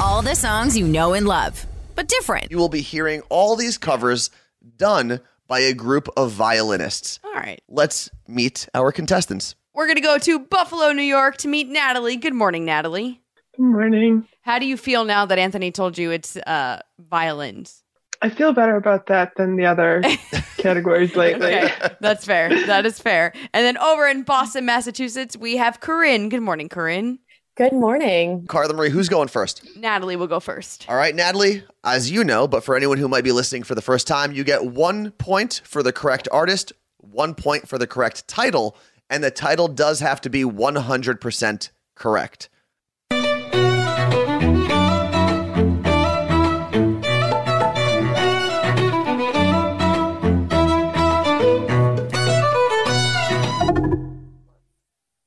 All 0.00 0.22
the 0.22 0.34
songs 0.34 0.76
you 0.76 0.86
know 0.86 1.14
and 1.14 1.26
love, 1.26 1.66
but 1.94 2.08
different. 2.08 2.50
You 2.50 2.58
will 2.58 2.68
be 2.68 2.80
hearing 2.80 3.22
all 3.28 3.56
these 3.56 3.78
covers 3.78 4.30
done 4.76 5.20
by 5.46 5.60
a 5.60 5.72
group 5.72 6.08
of 6.16 6.30
violinists. 6.32 7.20
All 7.24 7.32
right. 7.32 7.62
Let's 7.68 8.10
meet 8.26 8.68
our 8.74 8.92
contestants. 8.92 9.54
We're 9.72 9.86
going 9.86 9.96
to 9.96 10.02
go 10.02 10.18
to 10.18 10.38
Buffalo, 10.38 10.92
New 10.92 11.02
York 11.02 11.36
to 11.38 11.48
meet 11.48 11.68
Natalie. 11.68 12.16
Good 12.16 12.34
morning, 12.34 12.64
Natalie. 12.64 13.20
Good 13.56 13.64
morning. 13.64 14.26
How 14.42 14.58
do 14.58 14.66
you 14.66 14.76
feel 14.76 15.04
now 15.04 15.26
that 15.26 15.38
Anthony 15.38 15.70
told 15.70 15.96
you 15.96 16.10
it's 16.10 16.36
uh, 16.36 16.80
violins? 16.98 17.82
I 18.22 18.30
feel 18.30 18.52
better 18.52 18.76
about 18.76 19.06
that 19.08 19.32
than 19.36 19.56
the 19.56 19.66
other 19.66 20.02
categories 20.56 21.14
lately. 21.14 21.54
Okay, 21.54 21.72
that's 22.00 22.24
fair. 22.24 22.48
That 22.66 22.86
is 22.86 22.98
fair. 22.98 23.32
And 23.52 23.66
then 23.66 23.76
over 23.78 24.06
in 24.08 24.22
Boston, 24.22 24.64
Massachusetts, 24.64 25.36
we 25.36 25.56
have 25.58 25.80
Corinne. 25.80 26.30
Good 26.30 26.40
morning, 26.40 26.68
Corinne. 26.68 27.18
Good 27.56 27.72
morning. 27.72 28.46
Carla 28.48 28.74
Marie, 28.74 28.90
who's 28.90 29.08
going 29.08 29.28
first? 29.28 29.76
Natalie 29.76 30.16
will 30.16 30.26
go 30.26 30.40
first. 30.40 30.86
All 30.88 30.96
right, 30.96 31.14
Natalie, 31.14 31.62
as 31.84 32.10
you 32.10 32.24
know, 32.24 32.48
but 32.48 32.64
for 32.64 32.74
anyone 32.74 32.98
who 32.98 33.06
might 33.06 33.22
be 33.22 33.30
listening 33.30 33.62
for 33.62 33.76
the 33.76 33.80
first 33.80 34.08
time, 34.08 34.32
you 34.32 34.42
get 34.42 34.66
one 34.66 35.12
point 35.12 35.60
for 35.64 35.80
the 35.80 35.92
correct 35.92 36.26
artist, 36.32 36.72
one 36.98 37.32
point 37.32 37.68
for 37.68 37.78
the 37.78 37.86
correct 37.86 38.26
title, 38.26 38.76
and 39.08 39.22
the 39.22 39.30
title 39.30 39.68
does 39.68 40.00
have 40.00 40.20
to 40.22 40.30
be 40.30 40.42
100% 40.42 41.70
correct. 41.94 42.48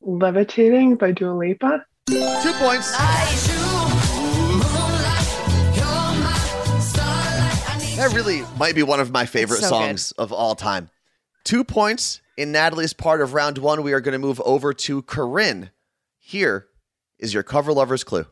Levitating 0.01 0.97
by 0.97 1.13
Dua 1.13 1.31
Lipa. 1.31 1.85
Two 2.07 2.53
points. 2.53 2.95
That 7.97 8.13
really 8.13 8.43
might 8.57 8.75
be 8.75 8.83
one 8.83 9.01
of 9.01 9.11
my 9.11 9.25
favorite 9.25 9.59
so 9.59 9.67
songs 9.67 10.13
of 10.13 10.31
all 10.31 10.55
time. 10.55 10.89
Two 11.43 11.65
points 11.65 12.21
in 12.37 12.53
Natalie's 12.53 12.93
part 12.93 13.19
of 13.19 13.33
round 13.33 13.57
one. 13.57 13.83
We 13.83 13.91
are 13.91 13.99
going 13.99 14.13
to 14.13 14.19
move 14.19 14.39
over 14.45 14.73
to 14.73 15.01
Corinne. 15.01 15.71
Here 16.17 16.67
is 17.19 17.33
your 17.33 17.43
cover 17.43 17.73
lover's 17.73 18.05
clue. 18.05 18.25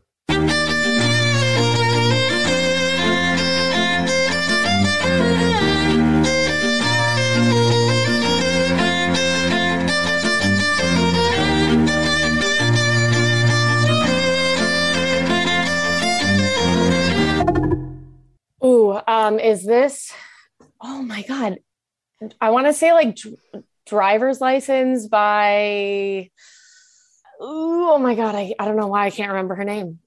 Um, 19.06 19.38
is 19.38 19.64
this? 19.64 20.12
Oh 20.80 21.02
my 21.02 21.22
god, 21.22 21.58
I 22.40 22.50
want 22.50 22.66
to 22.66 22.72
say 22.72 22.92
like 22.92 23.16
dr- 23.16 23.64
driver's 23.86 24.40
license 24.40 25.06
by. 25.06 26.30
Ooh, 27.42 27.90
oh 27.90 27.98
my 27.98 28.14
god, 28.14 28.34
I, 28.34 28.54
I 28.58 28.64
don't 28.64 28.76
know 28.76 28.86
why 28.86 29.06
I 29.06 29.10
can't 29.10 29.30
remember 29.30 29.54
her 29.56 29.64
name. 29.64 29.98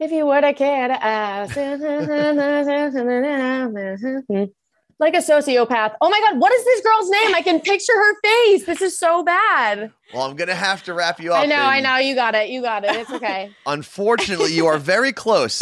If 0.00 0.10
you 0.10 0.26
would, 0.26 0.44
I 0.44 0.52
can 0.52 0.92
ask. 0.92 1.56
like 5.00 5.14
a 5.14 5.18
sociopath. 5.18 5.94
Oh 6.00 6.08
my 6.08 6.20
god, 6.20 6.40
what 6.40 6.52
is 6.52 6.64
this 6.64 6.80
girl's 6.82 7.10
name? 7.10 7.34
I 7.34 7.42
can 7.42 7.60
picture 7.60 7.92
her 7.92 8.20
face. 8.20 8.64
This 8.64 8.80
is 8.80 8.98
so 8.98 9.22
bad. 9.22 9.92
Well, 10.14 10.22
I'm 10.22 10.36
going 10.36 10.48
to 10.48 10.54
have 10.54 10.82
to 10.84 10.94
wrap 10.94 11.20
you 11.20 11.32
up. 11.32 11.40
I 11.40 11.46
know, 11.46 11.56
I 11.56 11.80
know. 11.80 11.96
You 11.96 12.14
got 12.14 12.34
it. 12.34 12.48
You 12.48 12.62
got 12.62 12.84
it. 12.84 12.96
It's 12.96 13.10
okay. 13.10 13.50
Unfortunately, 13.66 14.54
you 14.54 14.66
are 14.66 14.78
very 14.78 15.12
close, 15.12 15.60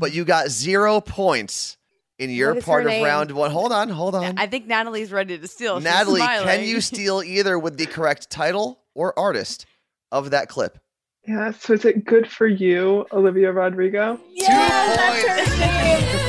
but 0.00 0.12
you 0.12 0.24
got 0.24 0.48
zero 0.48 1.00
points 1.00 1.77
in 2.18 2.30
your 2.30 2.50
What 2.50 2.58
is 2.58 2.64
her 2.64 2.66
part 2.66 2.82
of 2.84 2.88
name? 2.90 3.04
round 3.04 3.30
one. 3.32 3.50
Hold 3.50 3.72
on, 3.72 3.88
hold 3.88 4.14
on. 4.14 4.38
I 4.38 4.46
think 4.46 4.66
Natalie's 4.66 5.12
ready 5.12 5.38
to 5.38 5.46
steal. 5.48 5.80
Natalie, 5.80 6.20
can 6.20 6.64
you 6.64 6.80
steal 6.82 7.22
either 7.22 7.58
with 7.58 7.76
the 7.76 7.86
correct 7.86 8.28
title 8.30 8.80
or 8.94 9.16
artist 9.18 9.66
of 10.10 10.30
that 10.30 10.48
clip? 10.48 10.78
Yeah, 11.26 11.50
so 11.52 11.74
is 11.74 11.84
it 11.84 12.04
good 12.04 12.28
for 12.30 12.46
you, 12.46 13.06
Olivia 13.12 13.52
Rodrigo? 13.52 14.18
yeah, 14.32 14.96
that's. 14.96 16.18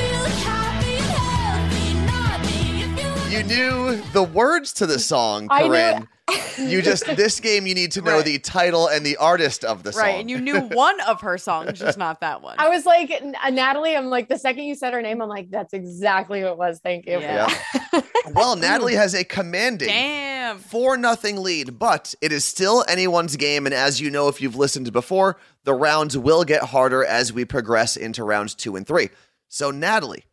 You 3.30 3.44
knew 3.44 3.96
the 4.12 4.24
words 4.24 4.72
to 4.74 4.86
the 4.86 4.98
song, 4.98 5.46
I 5.50 5.62
knew- 5.62 5.68
Corinne. 5.68 6.08
You 6.58 6.82
just 6.82 7.04
this 7.16 7.40
game 7.40 7.66
you 7.66 7.74
need 7.74 7.92
to 7.92 8.02
know 8.02 8.16
Right. 8.16 8.24
the 8.24 8.38
title 8.38 8.88
and 8.88 9.04
the 9.04 9.16
artist 9.16 9.64
of 9.64 9.82
the 9.82 9.92
song. 9.92 10.02
Right, 10.02 10.20
and 10.20 10.30
you 10.30 10.40
knew 10.40 10.60
one 10.60 11.00
of 11.02 11.20
her 11.22 11.38
songs, 11.38 11.78
just 11.78 11.98
not 11.98 12.20
that 12.20 12.42
one. 12.42 12.56
I 12.58 12.68
was 12.68 12.84
like 12.86 13.10
uh, 13.10 13.50
Natalie. 13.50 13.96
I'm 13.96 14.06
like 14.06 14.28
the 14.28 14.38
second 14.38 14.64
you 14.64 14.74
said 14.74 14.92
her 14.92 15.02
name, 15.02 15.20
I'm 15.22 15.28
like 15.28 15.50
that's 15.50 15.72
exactly 15.72 16.42
what 16.42 16.52
it 16.52 16.58
was. 16.58 16.80
Thank 16.80 17.06
you. 17.06 17.20
Yeah. 17.20 17.52
well, 18.34 18.56
Natalie 18.56 18.94
has 18.94 19.14
a 19.14 19.24
commanding 19.24 19.88
Damn. 19.88 20.58
four 20.58 20.96
nothing 20.96 21.42
lead, 21.42 21.78
but 21.78 22.14
it 22.20 22.32
is 22.32 22.44
still 22.44 22.84
anyone's 22.88 23.36
game. 23.36 23.66
And 23.66 23.74
as 23.74 24.00
you 24.00 24.10
know, 24.10 24.28
if 24.28 24.40
you've 24.40 24.56
listened 24.56 24.92
before, 24.92 25.36
the 25.64 25.74
rounds 25.74 26.16
will 26.16 26.44
get 26.44 26.62
harder 26.64 27.04
as 27.04 27.32
we 27.32 27.44
progress 27.44 27.96
into 27.96 28.24
rounds 28.24 28.54
two 28.54 28.76
and 28.76 28.86
three. 28.86 29.10
So, 29.48 29.70
Natalie, 29.70 30.24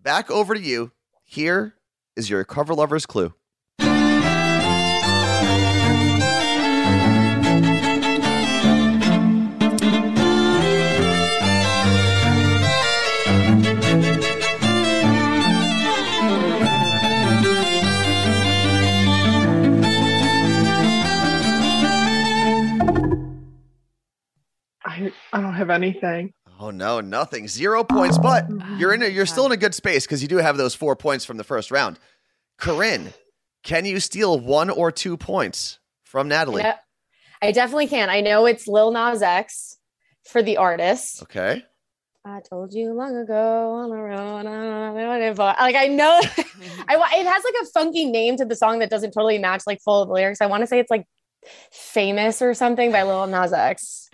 back 0.00 0.30
over 0.30 0.54
to 0.54 0.60
you. 0.60 0.92
Here 1.22 1.74
is 2.16 2.28
your 2.28 2.42
cover 2.44 2.74
lover's 2.74 3.06
clue. 3.06 3.34
Anything. 25.82 26.32
Oh 26.60 26.70
no, 26.70 27.00
nothing. 27.00 27.46
Zero 27.46 27.84
points, 27.84 28.18
but 28.18 28.46
oh 28.50 28.76
you're 28.78 28.92
in 28.92 29.02
a, 29.02 29.06
you're 29.06 29.26
still 29.26 29.46
in 29.46 29.52
a 29.52 29.56
good 29.56 29.74
space 29.74 30.04
because 30.04 30.22
you 30.22 30.28
do 30.28 30.38
have 30.38 30.56
those 30.56 30.74
four 30.74 30.96
points 30.96 31.24
from 31.24 31.36
the 31.36 31.44
first 31.44 31.70
round. 31.70 31.98
Corinne, 32.58 33.12
can 33.62 33.84
you 33.84 34.00
steal 34.00 34.38
one 34.38 34.70
or 34.70 34.90
two 34.90 35.16
points 35.16 35.78
from 36.04 36.28
Natalie? 36.28 36.62
Yeah, 36.62 36.76
I 37.40 37.52
definitely 37.52 37.86
can. 37.86 38.10
I 38.10 38.20
know 38.20 38.46
it's 38.46 38.66
Lil 38.66 38.90
Nas 38.90 39.22
X 39.22 39.76
for 40.24 40.42
the 40.42 40.56
artist. 40.56 41.22
Okay. 41.22 41.64
I 42.24 42.40
told 42.40 42.74
you 42.74 42.92
long 42.92 43.16
ago 43.16 43.72
on 43.72 43.90
the 43.90 43.96
road. 43.96 44.46
I 44.46 45.18
know 45.18 45.34
what. 45.36 45.58
Like 45.58 45.76
I 45.76 45.86
know, 45.86 46.20
I 46.88 47.12
it 47.16 47.26
has 47.26 47.44
like 47.44 47.54
a 47.62 47.66
funky 47.66 48.04
name 48.04 48.36
to 48.36 48.44
the 48.44 48.56
song 48.56 48.80
that 48.80 48.90
doesn't 48.90 49.12
totally 49.12 49.38
match 49.38 49.62
like 49.66 49.80
full 49.80 50.02
of 50.02 50.10
lyrics. 50.10 50.40
I 50.40 50.46
want 50.46 50.62
to 50.62 50.66
say 50.66 50.78
it's 50.78 50.90
like 50.90 51.06
famous 51.72 52.42
or 52.42 52.52
something 52.52 52.92
by 52.92 53.04
Lil 53.04 53.28
Nas 53.28 53.52
X. 53.52 54.07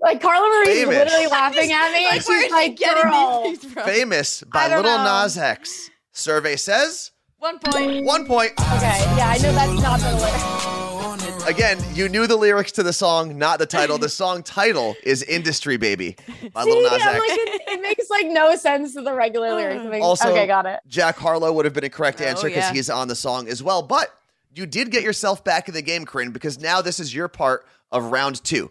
Like 0.00 0.20
Carla 0.20 0.46
Marie's 0.48 0.80
Famous. 0.80 0.96
literally 0.96 1.26
laughing 1.28 1.72
at 1.72 1.92
me, 1.92 2.06
and 2.06 2.16
Like, 2.18 2.28
where 2.28 2.42
she's 2.42 2.52
like, 2.52 2.76
getting 2.76 3.02
"Girl." 3.10 3.42
these 3.44 3.64
from? 3.64 3.84
Famous 3.84 4.42
by 4.44 4.68
Little 4.68 4.82
know. 4.82 5.22
Nas 5.22 5.36
X. 5.38 5.90
Survey 6.12 6.56
says 6.56 7.10
One 7.38 7.58
point. 7.58 8.04
one 8.04 8.26
point. 8.26 8.52
Okay, 8.52 8.98
yeah, 9.16 9.34
I 9.34 9.38
know 9.42 9.52
that's 9.52 9.82
not 9.82 10.00
the 10.00 10.14
lyrics. 10.16 11.44
Again, 11.46 11.78
you 11.92 12.08
knew 12.08 12.26
the 12.26 12.36
lyrics 12.36 12.72
to 12.72 12.82
the 12.82 12.92
song, 12.92 13.36
not 13.36 13.58
the 13.58 13.66
title. 13.66 13.98
The 13.98 14.08
song 14.08 14.42
title 14.42 14.94
is 15.02 15.22
Industry 15.22 15.76
Baby 15.76 16.16
by 16.54 16.62
See, 16.64 16.70
Little 16.70 16.82
Nas 16.90 17.02
I'm 17.02 17.16
X. 17.16 17.18
like, 17.20 17.38
it, 17.38 17.62
it 17.68 17.82
makes 17.82 18.08
like 18.08 18.26
no 18.28 18.54
sense 18.56 18.94
to 18.94 19.02
the 19.02 19.12
regular 19.12 19.54
lyrics. 19.54 19.84
It 19.84 19.90
makes- 19.90 20.04
Also, 20.04 20.30
okay, 20.30 20.46
got 20.46 20.64
it. 20.64 20.80
Jack 20.86 21.16
Harlow 21.18 21.52
would 21.52 21.66
have 21.66 21.74
been 21.74 21.84
a 21.84 21.90
correct 21.90 22.20
Oh, 22.22 22.24
answer 22.24 22.46
because 22.46 22.64
yeah. 22.64 22.72
he's 22.72 22.88
on 22.88 23.08
the 23.08 23.14
song 23.14 23.46
as 23.48 23.62
well. 23.62 23.82
But 23.82 24.08
you 24.54 24.64
did 24.64 24.90
get 24.90 25.02
yourself 25.02 25.44
back 25.44 25.68
in 25.68 25.74
the 25.74 25.82
game, 25.82 26.06
Corinne, 26.06 26.30
because 26.30 26.58
now 26.60 26.80
this 26.80 26.98
is 26.98 27.14
your 27.14 27.28
part 27.28 27.66
of 27.92 28.04
round 28.04 28.42
two. 28.42 28.70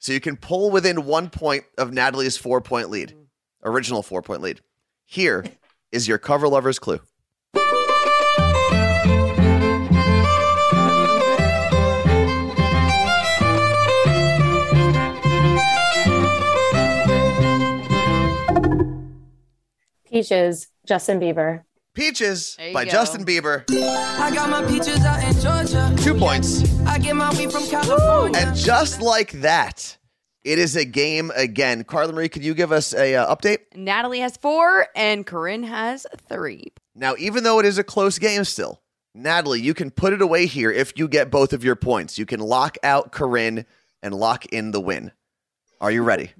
So 0.00 0.12
you 0.12 0.20
can 0.20 0.36
pull 0.36 0.70
within 0.70 1.06
one 1.06 1.28
point 1.28 1.64
of 1.76 1.92
Natalie's 1.92 2.36
four 2.36 2.60
point 2.60 2.88
lead, 2.90 3.10
mm. 3.10 3.26
original 3.64 4.02
four 4.02 4.22
point 4.22 4.42
lead. 4.42 4.60
Here 5.04 5.44
is 5.90 6.06
your 6.06 6.18
cover 6.18 6.48
lover's 6.48 6.78
clue. 6.78 7.00
Peaches, 20.10 20.68
Justin 20.86 21.20
Bieber. 21.20 21.64
Peaches 21.98 22.56
by 22.72 22.84
go. 22.84 22.90
Justin 22.92 23.24
Bieber. 23.24 23.64
I 24.20 24.32
got 24.32 24.48
my 24.48 24.62
peaches 24.62 25.04
out 25.04 25.20
in 25.24 25.40
Georgia. 25.40 25.92
Two 26.00 26.14
points. 26.14 26.62
I 26.86 26.96
get 26.96 27.16
my 27.16 27.36
weed 27.36 27.50
from 27.50 27.66
California. 27.66 28.38
And 28.38 28.56
just 28.56 29.02
like 29.02 29.32
that, 29.32 29.98
it 30.44 30.60
is 30.60 30.76
a 30.76 30.84
game 30.84 31.32
again. 31.34 31.82
Carla 31.82 32.12
Marie, 32.12 32.28
could 32.28 32.44
you 32.44 32.54
give 32.54 32.70
us 32.70 32.94
a 32.94 33.16
uh, 33.16 33.34
update? 33.34 33.58
Natalie 33.74 34.20
has 34.20 34.36
four, 34.36 34.86
and 34.94 35.26
Corinne 35.26 35.64
has 35.64 36.06
three. 36.28 36.72
Now, 36.94 37.16
even 37.18 37.42
though 37.42 37.58
it 37.58 37.66
is 37.66 37.78
a 37.78 37.84
close 37.84 38.20
game 38.20 38.44
still, 38.44 38.80
Natalie, 39.12 39.60
you 39.60 39.74
can 39.74 39.90
put 39.90 40.12
it 40.12 40.22
away 40.22 40.46
here 40.46 40.70
if 40.70 40.96
you 40.96 41.08
get 41.08 41.32
both 41.32 41.52
of 41.52 41.64
your 41.64 41.74
points. 41.74 42.16
You 42.16 42.26
can 42.26 42.38
lock 42.38 42.78
out 42.84 43.10
Corinne 43.10 43.66
and 44.04 44.14
lock 44.14 44.46
in 44.46 44.70
the 44.70 44.80
win. 44.80 45.10
Are 45.80 45.90
you 45.90 46.04
ready? 46.04 46.30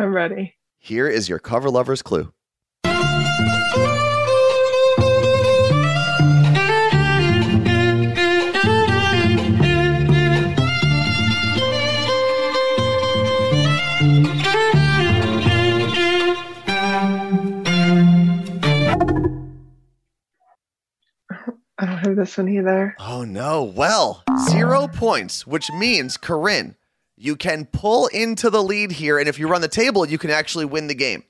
I'm 0.00 0.12
ready. 0.12 0.56
Here 0.78 1.06
is 1.06 1.28
your 1.28 1.38
cover 1.38 1.70
lover's 1.70 2.02
clue. 2.02 2.33
This 22.24 22.38
one 22.38 22.48
either. 22.48 22.96
Oh 22.98 23.24
no. 23.24 23.62
Well, 23.62 24.24
zero 24.48 24.88
points, 24.88 25.46
which 25.46 25.70
means 25.72 26.16
Corinne, 26.16 26.74
you 27.16 27.36
can 27.36 27.66
pull 27.66 28.06
into 28.08 28.50
the 28.50 28.62
lead 28.62 28.92
here, 28.92 29.18
and 29.18 29.28
if 29.28 29.38
you 29.38 29.46
run 29.46 29.60
the 29.60 29.68
table, 29.68 30.06
you 30.06 30.18
can 30.18 30.30
actually 30.30 30.64
win 30.64 30.86
the 30.86 30.94
game, 30.94 31.24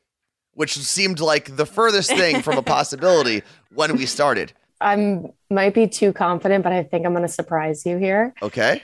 which 0.52 0.76
seemed 0.78 1.20
like 1.20 1.56
the 1.56 1.66
furthest 1.66 2.10
thing 2.10 2.42
from 2.42 2.58
a 2.58 2.62
possibility 2.76 3.42
when 3.74 3.96
we 3.96 4.06
started. 4.06 4.52
I'm 4.80 5.32
might 5.50 5.74
be 5.74 5.88
too 5.88 6.12
confident, 6.12 6.62
but 6.62 6.72
I 6.72 6.82
think 6.84 7.04
I'm 7.06 7.12
going 7.12 7.26
to 7.26 7.28
surprise 7.28 7.84
you 7.84 7.96
here. 7.96 8.34
Okay. 8.42 8.82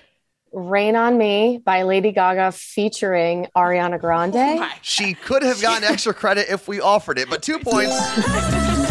Rain 0.52 0.96
on 0.96 1.16
Me 1.16 1.58
by 1.64 1.82
Lady 1.82 2.10
Gaga 2.10 2.50
featuring 2.50 3.46
Ariana 3.56 3.94
Oh 3.94 3.98
Grande. 3.98 4.68
She 4.82 5.14
could 5.14 5.44
have 5.44 5.62
gotten 5.62 5.84
extra 5.84 6.12
credit 6.12 6.48
if 6.48 6.66
we 6.66 6.80
offered 6.80 7.18
it, 7.18 7.30
but 7.30 7.40
two 7.40 7.60
points. 7.60 7.94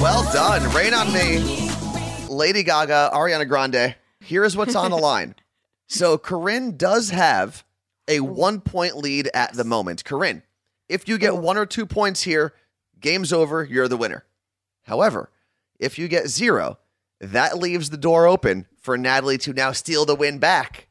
Well 0.00 0.22
done. 0.32 0.72
Rain 0.74 0.94
on 0.94 1.12
me. 1.12 1.38
Lady 2.28 2.62
Gaga, 2.62 3.10
Ariana 3.12 3.46
Grande. 3.46 3.94
Here's 4.20 4.56
what's 4.56 4.74
on 4.74 4.90
the 4.90 4.96
line. 4.96 5.34
So 5.92 6.18
Corinne 6.18 6.76
does 6.76 7.10
have 7.10 7.64
a 8.06 8.20
one 8.20 8.60
point 8.60 8.96
lead 8.96 9.28
at 9.34 9.54
the 9.54 9.64
moment. 9.64 10.04
Corinne, 10.04 10.44
if 10.88 11.08
you 11.08 11.18
get 11.18 11.36
one 11.36 11.56
or 11.58 11.66
two 11.66 11.84
points 11.84 12.22
here, 12.22 12.54
game's 13.00 13.32
over. 13.32 13.64
You're 13.64 13.88
the 13.88 13.96
winner. 13.96 14.24
However, 14.84 15.30
if 15.80 15.98
you 15.98 16.06
get 16.06 16.28
zero, 16.28 16.78
that 17.20 17.58
leaves 17.58 17.90
the 17.90 17.96
door 17.96 18.28
open 18.28 18.66
for 18.80 18.96
Natalie 18.96 19.36
to 19.38 19.52
now 19.52 19.72
steal 19.72 20.04
the 20.04 20.14
win 20.14 20.38
back 20.38 20.86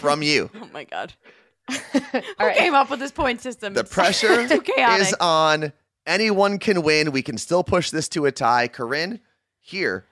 from 0.00 0.22
you. 0.24 0.50
Oh 0.60 0.68
my 0.72 0.82
god. 0.82 1.12
All 1.70 1.78
Who 1.84 2.20
right. 2.40 2.56
came 2.56 2.74
up 2.74 2.90
with 2.90 2.98
this 2.98 3.12
point 3.12 3.40
system? 3.40 3.74
The 3.74 3.84
pressure 3.84 4.40
is 4.40 5.14
on. 5.20 5.72
Anyone 6.06 6.58
can 6.58 6.82
win. 6.82 7.12
We 7.12 7.22
can 7.22 7.38
still 7.38 7.62
push 7.62 7.90
this 7.90 8.08
to 8.10 8.26
a 8.26 8.32
tie. 8.32 8.68
Corinne, 8.68 9.20
here 9.60 10.06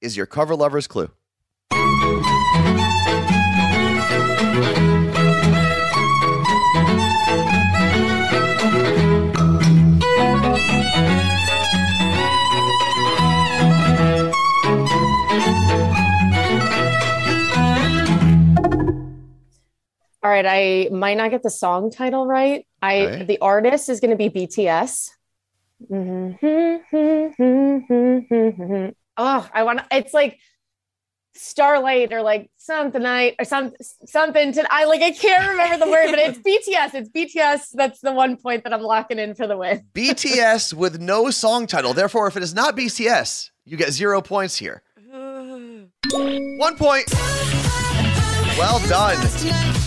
is 0.00 0.16
your 0.16 0.26
cover 0.26 0.54
lover's 0.54 0.86
clue. 0.86 1.10
All 20.22 20.32
right, 20.32 20.46
I 20.46 20.88
might 20.90 21.16
not 21.16 21.30
get 21.30 21.44
the 21.44 21.50
song 21.50 21.90
title 21.90 22.26
right. 22.26 22.66
I 22.82 23.00
Okay. 23.00 23.24
the 23.24 23.38
artist 23.38 23.88
is 23.88 24.00
going 24.00 24.10
to 24.10 24.16
be 24.16 24.28
BTS. 24.28 25.10
Oh, 29.18 29.48
I 29.52 29.62
want 29.62 29.78
to. 29.78 29.86
It's 29.92 30.14
like 30.14 30.38
Starlight 31.34 32.12
or 32.12 32.22
like 32.22 32.50
something 32.56 33.02
night 33.02 33.36
or 33.38 33.44
some 33.44 33.72
something. 34.06 34.52
To, 34.52 34.66
I 34.70 34.84
like 34.84 35.02
I 35.02 35.10
can't 35.10 35.48
remember 35.50 35.84
the 35.84 35.90
word, 35.90 36.06
but 36.10 36.18
it's 36.18 36.38
BTS. 36.68 36.94
It's 36.94 37.10
BTS. 37.10 37.70
That's 37.74 38.00
the 38.00 38.12
one 38.12 38.36
point 38.36 38.64
that 38.64 38.72
I'm 38.72 38.82
locking 38.82 39.18
in 39.18 39.34
for 39.34 39.46
the 39.46 39.56
win. 39.56 39.84
BTS 39.94 40.74
with 40.74 41.00
no 41.00 41.30
song 41.30 41.66
title. 41.66 41.92
Therefore, 41.92 42.26
if 42.26 42.36
it 42.36 42.42
is 42.42 42.54
not 42.54 42.76
BTS, 42.76 43.50
you 43.64 43.76
get 43.76 43.92
zero 43.92 44.22
points 44.22 44.56
here. 44.56 44.82
One 45.12 46.76
point. 46.76 47.12
Well 48.58 48.78
done. 48.88 49.85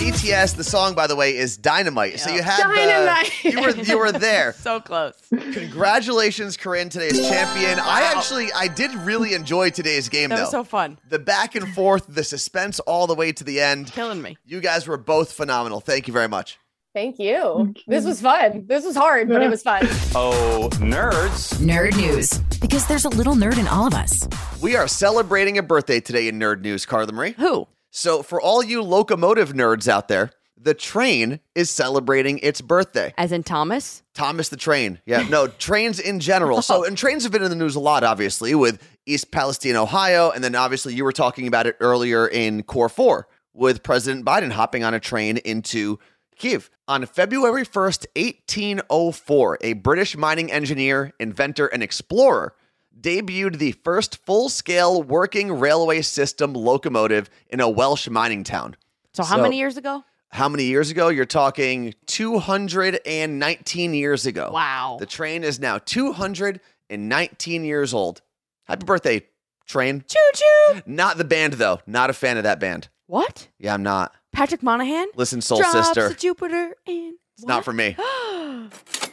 BTS. 0.00 0.56
The 0.56 0.64
song, 0.64 0.94
by 0.94 1.06
the 1.06 1.14
way, 1.14 1.36
is 1.36 1.58
Dynamite. 1.58 2.18
So 2.20 2.30
you 2.30 2.42
had 2.42 2.62
Dynamite. 2.62 3.32
the 3.42 3.50
you 3.50 3.60
were 3.60 3.70
you 3.70 3.98
were 3.98 4.12
there. 4.12 4.52
so 4.58 4.80
close. 4.80 5.12
Congratulations, 5.28 6.56
Corinne, 6.56 6.88
today's 6.88 7.20
champion. 7.28 7.78
I 7.78 8.10
actually 8.14 8.48
I 8.56 8.68
did 8.68 8.94
really 8.94 9.34
enjoy 9.34 9.68
today's 9.70 10.08
game 10.08 10.30
That 10.30 10.36
though. 10.36 10.42
was 10.42 10.50
so 10.50 10.64
fun. 10.64 10.98
the 11.10 11.18
back 11.18 11.54
and 11.54 11.68
forth, 11.74 12.06
the 12.08 12.24
suspense 12.24 12.80
all 12.80 13.06
the 13.06 13.14
way 13.14 13.30
to 13.32 13.44
the 13.44 13.60
end. 13.60 13.92
Killing 13.92 14.22
me. 14.22 14.38
You 14.46 14.60
guys 14.60 14.88
were 14.88 14.96
both 14.96 15.32
phenomenal. 15.32 15.80
Thank 15.80 16.06
you 16.08 16.14
very 16.14 16.28
much. 16.28 16.58
Thank 16.94 17.18
you. 17.18 17.74
This 17.86 18.04
was 18.06 18.20
fun. 18.22 18.64
This 18.66 18.84
was 18.84 18.96
hard, 18.96 19.28
but 19.28 19.42
it 19.42 19.50
was 19.50 19.62
fun. 19.62 19.82
Oh, 20.12 20.68
nerds. 20.74 21.54
Nerd 21.58 21.96
news. 21.96 22.38
Because 22.60 22.86
there's 22.88 23.04
a 23.04 23.08
little 23.10 23.34
nerd 23.34 23.58
in 23.58 23.68
all 23.68 23.86
of 23.86 23.94
us. 23.94 24.26
We 24.60 24.74
are 24.76 24.88
celebrating 24.88 25.56
a 25.58 25.62
birthday 25.62 26.00
today 26.00 26.26
in 26.26 26.38
Nerd 26.40 26.62
News, 26.62 26.84
Carla 26.86 27.12
Marie. 27.12 27.32
Who? 27.38 27.68
So 27.90 28.22
for 28.22 28.40
all 28.40 28.62
you 28.62 28.82
locomotive 28.82 29.52
nerds 29.52 29.88
out 29.88 30.08
there, 30.08 30.30
the 30.56 30.74
train 30.74 31.40
is 31.54 31.70
celebrating 31.70 32.38
its 32.40 32.60
birthday. 32.60 33.14
As 33.16 33.32
in 33.32 33.42
Thomas? 33.42 34.02
Thomas 34.14 34.50
the 34.50 34.56
Train. 34.56 35.00
Yeah, 35.06 35.22
no, 35.28 35.46
trains 35.58 35.98
in 35.98 36.20
general. 36.20 36.62
So, 36.62 36.82
oh. 36.82 36.84
and 36.84 36.96
trains 36.96 37.22
have 37.22 37.32
been 37.32 37.42
in 37.42 37.50
the 37.50 37.56
news 37.56 37.76
a 37.76 37.80
lot, 37.80 38.04
obviously, 38.04 38.54
with 38.54 38.82
East 39.06 39.30
Palestine, 39.30 39.76
Ohio. 39.76 40.30
And 40.30 40.44
then 40.44 40.54
obviously 40.54 40.94
you 40.94 41.04
were 41.04 41.12
talking 41.12 41.46
about 41.46 41.66
it 41.66 41.76
earlier 41.80 42.28
in 42.28 42.62
Core 42.62 42.90
4 42.90 43.26
with 43.54 43.82
President 43.82 44.24
Biden 44.24 44.52
hopping 44.52 44.84
on 44.84 44.94
a 44.94 45.00
train 45.00 45.38
into 45.38 45.98
Kiev. 46.36 46.70
On 46.86 47.06
February 47.06 47.64
1st, 47.64 48.06
1804, 48.16 49.58
a 49.62 49.72
British 49.74 50.16
mining 50.16 50.52
engineer, 50.52 51.12
inventor, 51.18 51.66
and 51.66 51.82
explorer 51.82 52.54
debuted 52.98 53.56
the 53.58 53.72
first 53.72 54.16
full 54.24 54.48
scale 54.48 55.02
working 55.02 55.52
railway 55.52 56.02
system 56.02 56.52
locomotive 56.54 57.28
in 57.48 57.60
a 57.60 57.68
Welsh 57.68 58.08
mining 58.08 58.44
town. 58.44 58.76
So 59.14 59.22
how 59.24 59.36
So- 59.36 59.42
many 59.42 59.58
years 59.58 59.76
ago? 59.76 60.04
How 60.32 60.48
many 60.48 60.64
years 60.64 60.90
ago? 60.90 61.08
You're 61.08 61.24
talking 61.24 61.92
219 62.06 63.94
years 63.94 64.26
ago. 64.26 64.50
Wow. 64.52 64.96
The 65.00 65.06
train 65.06 65.42
is 65.42 65.58
now 65.58 65.78
219 65.78 67.64
years 67.64 67.92
old. 67.92 68.22
Happy 68.64 68.84
birthday, 68.84 69.22
train. 69.66 70.04
Choo 70.06 70.18
choo. 70.34 70.82
Not 70.86 71.18
the 71.18 71.24
band, 71.24 71.54
though. 71.54 71.80
Not 71.86 72.10
a 72.10 72.12
fan 72.12 72.36
of 72.36 72.44
that 72.44 72.60
band. 72.60 72.88
What? 73.06 73.48
Yeah, 73.58 73.74
I'm 73.74 73.82
not. 73.82 74.14
Patrick 74.32 74.62
Monahan? 74.62 75.08
Listen, 75.16 75.40
Soul 75.40 75.58
Drops 75.58 75.72
Sister. 75.88 76.14
Jupiter 76.14 76.76
and 76.86 77.14
It's 77.36 77.44
not 77.44 77.64
for 77.64 77.72
me. 77.72 77.96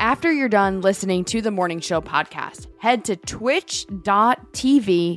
After 0.00 0.32
you're 0.32 0.48
done 0.48 0.80
listening 0.80 1.26
to 1.26 1.42
the 1.42 1.50
Morning 1.50 1.78
Show 1.78 2.00
podcast, 2.00 2.68
head 2.78 3.04
to 3.04 3.16
twitch.tv 3.16 3.90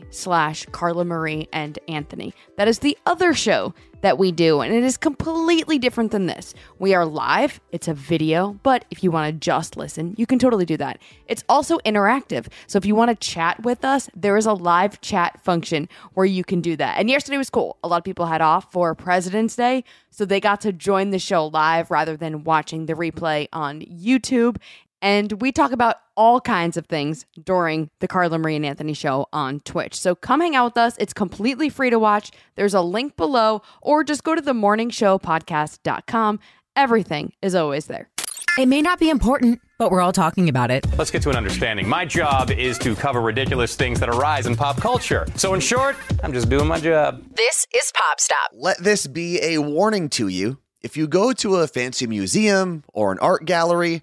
slash 0.10 0.66
Carla 0.74 1.06
Marie 1.06 1.48
and 1.54 1.80
Anthony. 1.88 2.34
That 2.58 2.68
is 2.68 2.80
the 2.80 2.98
other 3.06 3.34
show 3.34 3.74
that 4.04 4.18
we 4.18 4.32
do, 4.34 4.60
and 4.60 4.74
it 4.74 4.84
is 4.84 4.98
completely 4.98 5.80
different 5.80 6.12
than 6.12 6.28
this. 6.28 6.54
We 6.78 6.94
are 6.94 7.06
live, 7.06 7.62
it's 7.72 7.88
a 7.88 7.94
video, 7.94 8.60
but 8.62 8.84
if 8.92 9.02
you 9.02 9.12
want 9.12 9.34
to 9.34 9.40
just 9.40 9.78
listen, 9.78 10.14
you 10.18 10.28
can 10.28 10.38
totally 10.38 10.66
do 10.66 10.76
that. 10.78 11.00
It's 11.26 11.44
also 11.48 11.80
interactive. 11.80 12.48
So 12.68 12.78
if 12.78 12.86
you 12.86 12.96
want 12.96 13.10
to 13.10 13.28
chat 13.28 13.64
with 13.64 13.86
us, 13.86 14.10
there 14.14 14.36
is 14.36 14.46
a 14.46 14.54
live 14.54 15.00
chat 15.00 15.42
function 15.42 15.88
where 16.16 16.26
you 16.26 16.44
can 16.44 16.60
do 16.60 16.76
that. 16.76 17.00
And 17.00 17.10
yesterday 17.10 17.38
was 17.38 17.50
cool. 17.50 17.78
A 17.82 17.88
lot 17.88 17.98
of 17.98 18.04
people 18.04 18.26
had 18.26 18.42
off 18.42 18.72
for 18.74 18.94
President's 18.94 19.56
Day, 19.56 19.86
so 20.10 20.26
they 20.26 20.42
got 20.42 20.60
to 20.62 20.74
join 20.74 21.12
the 21.12 21.20
show 21.20 21.48
live 21.48 21.90
rather 21.90 22.18
than 22.18 22.44
watching 22.44 22.86
the 22.86 22.94
replay 22.94 23.48
on 23.54 23.80
YouTube. 23.82 24.58
And 25.04 25.34
we 25.42 25.52
talk 25.52 25.74
about 25.74 25.98
all 26.16 26.40
kinds 26.40 26.78
of 26.78 26.86
things 26.86 27.26
during 27.44 27.90
the 28.00 28.08
Carla 28.08 28.40
Marie 28.40 28.56
and 28.56 28.66
Anthony 28.66 28.94
show 28.94 29.28
on 29.34 29.60
Twitch. 29.60 30.00
So 30.00 30.16
come 30.16 30.40
hang 30.40 30.56
out 30.56 30.64
with 30.64 30.78
us. 30.78 30.96
It's 30.98 31.12
completely 31.12 31.68
free 31.68 31.90
to 31.90 32.00
watch. 32.00 32.32
There's 32.56 32.74
a 32.74 32.80
link 32.80 33.18
below, 33.18 33.64
or 33.82 34.06
just 34.06 34.24
go 34.24 34.34
to 34.34 34.42
the 34.42 34.54
morningshowpodcast.com. 34.54 36.40
Everything 36.78 37.34
is 37.42 37.54
always 37.54 37.88
there. 37.88 38.10
It 38.58 38.68
may 38.68 38.82
not 38.82 38.98
be 38.98 39.10
important, 39.10 39.60
but 39.78 39.92
we're 39.92 40.00
all 40.00 40.14
talking 40.14 40.48
about 40.48 40.72
it. 40.72 40.86
Let's 40.98 41.12
get 41.12 41.22
to 41.24 41.30
an 41.32 41.36
understanding. 41.36 41.86
My 41.86 42.06
job 42.06 42.50
is 42.52 42.78
to 42.80 42.96
cover 42.96 43.20
ridiculous 43.20 43.76
things 43.76 44.00
that 44.00 44.08
arise 44.08 44.46
in 44.46 44.56
pop 44.56 44.78
culture. 44.78 45.28
So, 45.36 45.54
in 45.54 45.60
short, 45.60 45.98
I'm 46.24 46.32
just 46.32 46.48
doing 46.48 46.68
my 46.68 46.80
job. 46.80 47.22
This 47.36 47.68
is 47.76 47.92
Pop 47.94 48.22
Stop. 48.22 48.52
Let 48.54 48.78
this 48.78 49.06
be 49.08 49.42
a 49.44 49.58
warning 49.58 50.08
to 50.12 50.30
you. 50.30 50.60
If 50.82 50.96
you 50.96 51.08
go 51.08 51.34
to 51.34 51.58
a 51.58 51.68
fancy 51.68 52.08
museum 52.08 52.86
or 52.94 53.12
an 53.12 53.20
art 53.20 53.46
gallery, 53.46 54.02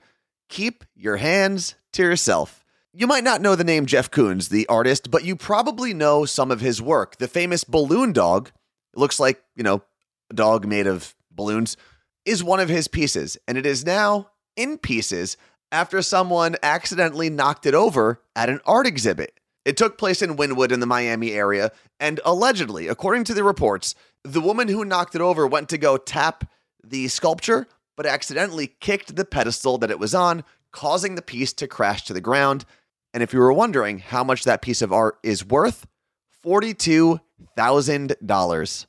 keep 0.51 0.85
your 0.95 1.17
hands 1.17 1.77
to 1.95 2.03
yourself. 2.03 2.65
You 2.93 3.07
might 3.07 3.25
not 3.25 3.41
know 3.41 3.55
the 3.55 3.65
name 3.65 3.87
Jeff 3.87 4.11
Koons, 4.11 4.49
the 4.49 4.67
artist, 4.67 5.11
but 5.11 5.25
you 5.25 5.37
probably 5.37 5.95
know 5.95 6.27
some 6.27 6.51
of 6.51 6.61
his 6.61 6.83
work. 6.83 7.17
The 7.17 7.29
famous 7.29 7.65
balloon 7.65 8.13
dog, 8.13 8.51
looks 8.95 9.19
like, 9.19 9.41
you 9.55 9.63
know, 9.63 9.83
a 10.29 10.35
dog 10.35 10.67
made 10.67 10.89
of 10.89 11.15
balloons, 11.31 11.77
is 12.25 12.45
one 12.45 12.61
of 12.61 12.69
his 12.69 12.89
pieces, 12.89 13.39
and 13.49 13.57
it 13.57 13.65
is 13.65 13.87
now 13.87 14.31
in 14.57 14.77
pieces 14.77 15.37
after 15.73 16.03
someone 16.03 16.57
accidentally 16.63 17.31
knocked 17.31 17.65
it 17.65 17.75
over 17.75 18.21
at 18.35 18.51
an 18.51 18.61
art 18.67 18.87
exhibit. 18.87 19.39
It 19.65 19.77
took 19.77 19.99
place 19.99 20.21
in 20.21 20.37
Wynwood 20.37 20.73
in 20.73 20.81
the 20.81 20.87
Miami 20.87 21.33
area, 21.33 21.71
and 22.01 22.21
allegedly, 22.25 22.89
according 22.89 23.25
to 23.25 23.35
the 23.35 23.45
reports, 23.45 23.95
the 24.25 24.41
woman 24.41 24.67
who 24.67 24.85
knocked 24.85 25.15
it 25.15 25.21
over 25.21 25.47
went 25.47 25.69
to 25.69 25.79
go 25.79 25.97
tap 25.97 26.51
the 26.83 27.07
sculpture, 27.09 27.69
but 27.97 28.07
accidentally 28.07 28.69
kicked 28.81 29.17
the 29.17 29.25
pedestal 29.25 29.79
that 29.79 29.91
it 29.91 29.99
was 29.99 30.15
on, 30.15 30.45
causing 30.73 31.15
the 31.15 31.23
piece 31.23 31.55
to 31.55 31.67
crash 31.67 32.05
to 32.05 32.13
the 32.13 32.21
ground. 32.21 32.67
And 33.13 33.21
if 33.23 33.33
you 33.33 33.41
were 33.41 33.53
wondering 33.53 33.99
how 33.99 34.23
much 34.25 34.45
that 34.45 34.63
piece 34.63 34.81
of 34.83 34.93
art 34.93 35.19
is 35.23 35.45
worth, 35.45 35.87
$42,000. 36.45 38.87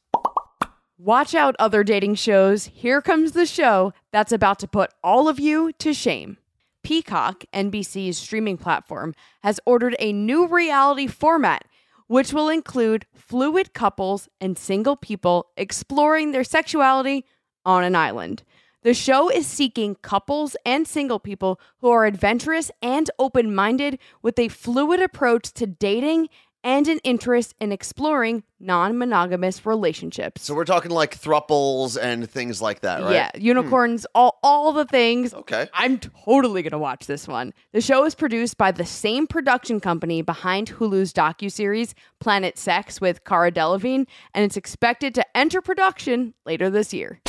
Watch 0.98 1.34
out, 1.34 1.56
other 1.58 1.84
dating 1.84 2.16
shows. 2.16 2.66
Here 2.66 3.02
comes 3.02 3.32
the 3.32 3.48
show 3.48 3.94
that's 4.12 4.32
about 4.32 4.60
to 4.60 4.68
put 4.68 4.94
all 5.04 5.28
of 5.28 5.40
you 5.40 5.74
to 5.80 5.94
shame. 5.94 6.38
Peacock, 6.84 7.44
NBC's 7.54 8.18
streaming 8.18 8.58
platform, 8.58 9.14
has 9.42 9.60
ordered 9.66 9.96
a 10.00 10.14
new 10.14 10.48
reality 10.48 11.08
format 11.08 11.66
which 12.12 12.34
will 12.34 12.50
include 12.50 13.06
fluid 13.14 13.74
couples 13.74 14.28
and 14.42 14.58
single 14.58 14.98
people 14.98 15.48
exploring 15.56 16.32
their 16.32 16.44
sexuality 16.44 17.24
on 17.64 17.86
an 17.86 17.96
island. 17.96 18.44
The 18.84 18.94
show 18.96 19.30
is 19.30 19.46
seeking 19.46 19.96
couples 20.02 20.56
and 20.66 20.88
single 20.88 21.20
people 21.20 21.60
who 21.82 21.92
are 21.92 22.06
adventurous 22.06 22.72
and 22.82 23.12
open 23.20 23.54
minded 23.54 24.00
with 24.24 24.40
a 24.40 24.48
fluid 24.48 25.00
approach 25.00 25.54
to 25.54 25.68
dating 25.68 26.30
and 26.64 26.88
an 26.88 26.98
interest 27.04 27.54
in 27.60 27.72
exploring 27.72 28.44
non 28.60 28.98
monogamous 28.98 29.66
relationships. 29.68 30.44
So 30.44 30.56
we're 30.56 30.66
talking 30.66 30.90
like 30.90 31.20
thruples 31.20 31.96
and 32.00 32.28
things 32.28 32.60
like 32.60 32.82
that, 32.82 33.04
right? 33.04 33.14
Yeah, 33.14 33.32
hmm. 33.36 33.42
unicorns, 33.42 34.08
all, 34.16 34.40
all 34.42 34.72
the 34.72 34.86
things. 34.86 35.34
Okay. 35.34 35.68
I'm 35.74 36.00
totally 36.00 36.64
going 36.64 36.72
to 36.72 36.80
watch 36.80 37.06
this 37.06 37.28
one. 37.28 37.54
The 37.74 37.82
show 37.82 38.06
is 38.06 38.16
produced 38.16 38.58
by 38.58 38.72
the 38.72 38.86
same 38.86 39.28
production 39.28 39.80
company 39.80 40.24
behind 40.24 40.70
Hulu's 40.70 41.14
docuseries 41.14 41.94
Planet 42.20 42.58
Sex 42.58 43.00
with 43.00 43.24
Cara 43.26 43.52
Delevingne, 43.52 44.08
and 44.34 44.46
it's 44.46 44.58
expected 44.58 45.14
to 45.16 45.38
enter 45.38 45.62
production 45.62 46.34
later 46.46 46.70
this 46.72 46.94
year. 46.94 47.22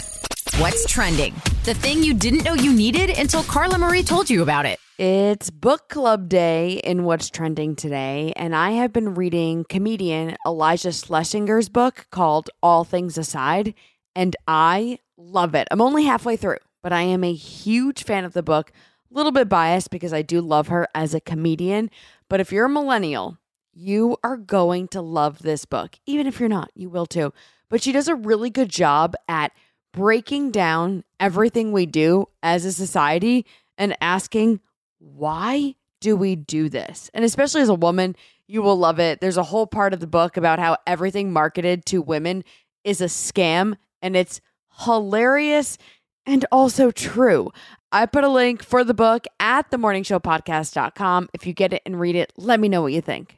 What's 0.59 0.85
trending? 0.85 1.33
The 1.65 1.73
thing 1.73 2.03
you 2.03 2.13
didn't 2.13 2.45
know 2.45 2.53
you 2.53 2.75
needed 2.75 3.09
until 3.09 3.43
Carla 3.43 3.79
Marie 3.79 4.03
told 4.03 4.29
you 4.29 4.43
about 4.43 4.67
it. 4.67 4.79
It's 4.99 5.49
book 5.49 5.89
club 5.89 6.29
day 6.29 6.75
in 6.85 7.05
what's 7.05 7.31
trending 7.31 7.75
today, 7.75 8.35
and 8.37 8.55
I 8.55 8.73
have 8.73 8.93
been 8.93 9.15
reading 9.15 9.65
comedian 9.67 10.37
Iliza 10.47 10.91
Shlesinger's 10.91 11.71
book 11.71 12.07
called 12.11 12.51
All 12.63 12.85
Things 12.85 13.17
Aside, 13.17 13.73
and 14.15 14.37
I 14.47 14.99
love 15.17 15.55
it. 15.55 15.69
I'm 15.71 15.81
only 15.81 16.05
halfway 16.05 16.37
through, 16.37 16.59
but 16.83 16.93
I 16.93 17.01
am 17.01 17.25
a 17.25 17.33
huge 17.33 18.05
fan 18.05 18.27
of 18.27 18.35
the 18.35 18.43
book. 18.43 18.73
A 19.11 19.15
little 19.15 19.33
bit 19.33 19.49
biased 19.49 19.91
because 19.91 20.13
I 20.13 20.21
do 20.21 20.43
love 20.43 20.69
her 20.69 20.87
as 20.95 21.15
a 21.15 21.21
comedian, 21.21 21.91
but 22.29 22.41
if 22.41 22.53
you're 22.53 22.67
a 22.67 22.69
millennial, 22.69 23.39
you 23.73 24.19
are 24.23 24.37
going 24.37 24.87
to 24.89 25.01
love 25.01 25.39
this 25.39 25.65
book. 25.65 25.99
Even 26.05 26.27
if 26.27 26.39
you're 26.39 26.49
not, 26.51 26.71
you 26.75 26.91
will 26.91 27.07
too. 27.07 27.33
But 27.71 27.83
she 27.83 27.91
does 27.91 28.07
a 28.07 28.15
really 28.15 28.51
good 28.51 28.69
job 28.69 29.15
at 29.27 29.53
breaking 29.93 30.51
down 30.51 31.05
everything 31.21 31.73
we 31.73 31.87
do 31.87 32.27
as 32.43 32.65
a 32.65 32.73
society 32.73 33.47
and 33.79 33.97
asking 34.01 34.61
why 34.99 35.75
do 36.01 36.17
we 36.17 36.37
do 36.37 36.69
this? 36.69 37.11
And 37.15 37.25
especially 37.25 37.63
as 37.63 37.69
a 37.69 37.75
woman, 37.75 38.17
you 38.47 38.63
will 38.63 38.77
love 38.77 38.99
it. 38.99 39.21
There's 39.21 39.37
a 39.37 39.43
whole 39.43 39.67
part 39.67 39.93
of 39.93 40.01
the 40.01 40.07
book 40.07 40.37
about 40.37 40.59
how 40.59 40.77
everything 40.87 41.33
marketed 41.33 41.87
to 41.87 42.03
women 42.03 42.45
is 42.85 43.01
a 43.01 43.07
scam 43.07 43.77
and 44.01 44.17
it's 44.17 44.41
hilarious 44.81 45.79
and 46.27 46.45
also 46.53 46.91
true. 46.91 47.51
I 47.91 48.07
put 48.07 48.25
a 48.25 48.29
link 48.29 48.63
for 48.63 48.85
the 48.85 48.95
book 48.95 49.27
at 49.39 49.71
themorningshowpodcast.com. 49.71 51.31
If 51.33 51.47
you 51.47 51.53
get 51.53 51.73
it 51.73 51.83
and 51.85 51.99
read 51.99 52.17
it, 52.17 52.33
let 52.37 52.59
me 52.59 52.69
know 52.69 52.83
what 52.83 52.93
you 52.93 53.01
think. 53.01 53.37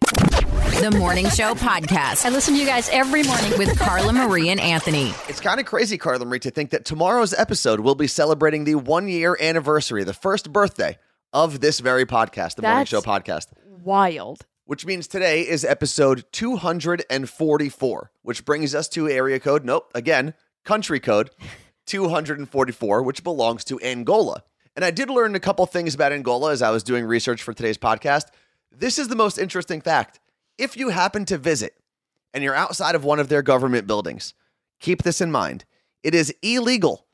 The 0.80 0.90
Morning 0.98 1.28
Show 1.30 1.54
Podcast 1.54 2.24
I 2.26 2.28
listen 2.30 2.54
to 2.54 2.60
you 2.60 2.66
guys 2.66 2.88
every 2.90 3.22
morning. 3.22 3.56
with 3.58 3.78
Carla 3.78 4.12
Marie 4.12 4.48
and 4.50 4.60
Anthony. 4.60 5.12
It's 5.28 5.40
kind 5.40 5.58
of 5.60 5.66
crazy, 5.66 5.96
Carla 5.96 6.24
Marie, 6.24 6.40
to 6.40 6.50
think 6.50 6.70
that 6.70 6.84
tomorrow's 6.84 7.32
episode 7.32 7.80
will 7.80 7.94
be 7.94 8.06
celebrating 8.06 8.64
the 8.64 8.74
one 8.74 9.08
year 9.08 9.36
anniversary, 9.40 10.04
the 10.04 10.12
first 10.12 10.52
birthday 10.52 10.98
of 11.32 11.60
this 11.60 11.80
very 11.80 12.04
podcast, 12.04 12.56
the 12.56 12.62
Morning 12.62 12.84
That's- 12.84 12.88
Show 12.88 13.00
Podcast. 13.00 13.48
Wild. 13.66 14.44
Which 14.66 14.84
means 14.86 15.06
today 15.06 15.42
is 15.42 15.64
episode 15.64 16.24
244, 16.32 18.10
which 18.22 18.44
brings 18.44 18.74
us 18.74 18.88
to 18.90 19.08
area 19.08 19.38
code, 19.40 19.64
nope, 19.64 19.90
again, 19.94 20.34
country 20.64 21.00
code 21.00 21.30
244, 21.86 23.02
which 23.02 23.22
belongs 23.22 23.64
to 23.64 23.80
Angola. 23.80 24.42
And 24.76 24.84
I 24.84 24.90
did 24.90 25.08
learn 25.10 25.34
a 25.34 25.40
couple 25.40 25.64
things 25.66 25.94
about 25.94 26.12
Angola 26.12 26.50
as 26.52 26.62
I 26.62 26.70
was 26.70 26.82
doing 26.82 27.04
research 27.04 27.42
for 27.42 27.52
today's 27.54 27.78
podcast. 27.78 28.26
This 28.76 28.98
is 28.98 29.08
the 29.08 29.16
most 29.16 29.38
interesting 29.38 29.80
fact. 29.80 30.18
If 30.58 30.76
you 30.76 30.90
happen 30.90 31.24
to 31.26 31.38
visit 31.38 31.74
and 32.32 32.44
you're 32.44 32.54
outside 32.54 32.94
of 32.94 33.04
one 33.04 33.18
of 33.18 33.28
their 33.28 33.42
government 33.42 33.86
buildings, 33.86 34.34
keep 34.80 35.02
this 35.02 35.20
in 35.20 35.32
mind. 35.32 35.64
It 36.02 36.14
is 36.14 36.34
illegal 36.42 37.06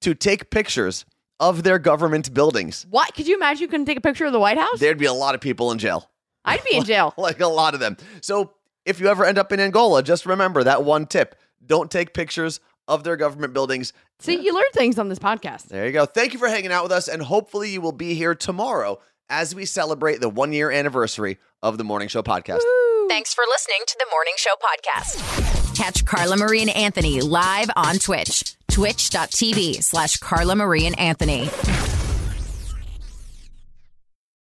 to 0.00 0.14
take 0.14 0.50
pictures 0.50 1.04
of 1.38 1.62
their 1.62 1.78
government 1.78 2.34
buildings. 2.34 2.86
What? 2.90 3.14
Could 3.14 3.28
you 3.28 3.36
imagine 3.36 3.62
you 3.62 3.68
couldn't 3.68 3.86
take 3.86 3.98
a 3.98 4.02
picture 4.02 4.24
of 4.24 4.32
the 4.32 4.40
White 4.40 4.58
House? 4.58 4.80
There'd 4.80 4.98
be 4.98 5.06
a 5.06 5.12
lot 5.12 5.34
of 5.34 5.40
people 5.40 5.70
in 5.70 5.78
jail. 5.78 6.10
I'd 6.44 6.64
be 6.64 6.76
in 6.76 6.84
jail. 6.84 7.14
like 7.18 7.40
a 7.40 7.46
lot 7.46 7.74
of 7.74 7.80
them. 7.80 7.96
So 8.20 8.52
if 8.84 8.98
you 9.00 9.08
ever 9.08 9.24
end 9.24 9.38
up 9.38 9.52
in 9.52 9.60
Angola, 9.60 10.02
just 10.02 10.26
remember 10.26 10.64
that 10.64 10.84
one 10.84 11.06
tip. 11.06 11.36
Don't 11.64 11.90
take 11.90 12.14
pictures 12.14 12.58
of 12.88 13.04
their 13.04 13.16
government 13.16 13.54
buildings. 13.54 13.92
See, 14.18 14.40
you 14.40 14.52
learn 14.54 14.64
things 14.72 14.98
on 14.98 15.08
this 15.08 15.20
podcast. 15.20 15.68
There 15.68 15.86
you 15.86 15.92
go. 15.92 16.04
Thank 16.04 16.32
you 16.32 16.38
for 16.38 16.48
hanging 16.48 16.72
out 16.72 16.82
with 16.82 16.92
us, 16.92 17.06
and 17.08 17.22
hopefully 17.22 17.70
you 17.70 17.80
will 17.80 17.92
be 17.92 18.14
here 18.14 18.34
tomorrow 18.34 19.00
as 19.28 19.54
we 19.54 19.64
celebrate 19.64 20.20
the 20.20 20.28
one 20.28 20.52
year 20.52 20.70
anniversary 20.70 21.38
of 21.62 21.78
the 21.78 21.84
Morning 21.84 22.08
Show 22.08 22.22
podcast. 22.22 22.60
Thanks 23.08 23.34
for 23.34 23.44
listening 23.48 23.80
to 23.86 23.96
the 23.98 24.06
Morning 24.10 24.34
Show 24.36 24.54
Podcast. 24.62 25.76
Catch 25.76 26.04
Carla 26.04 26.36
Marie 26.36 26.62
and 26.62 26.70
Anthony 26.70 27.20
live 27.20 27.70
on 27.76 27.96
Twitch. 27.96 28.56
Twitch.tv 28.70 29.82
slash 29.82 30.16
Carla 30.16 30.56
Marie 30.56 30.86
and 30.86 30.98
Anthony. 30.98 31.48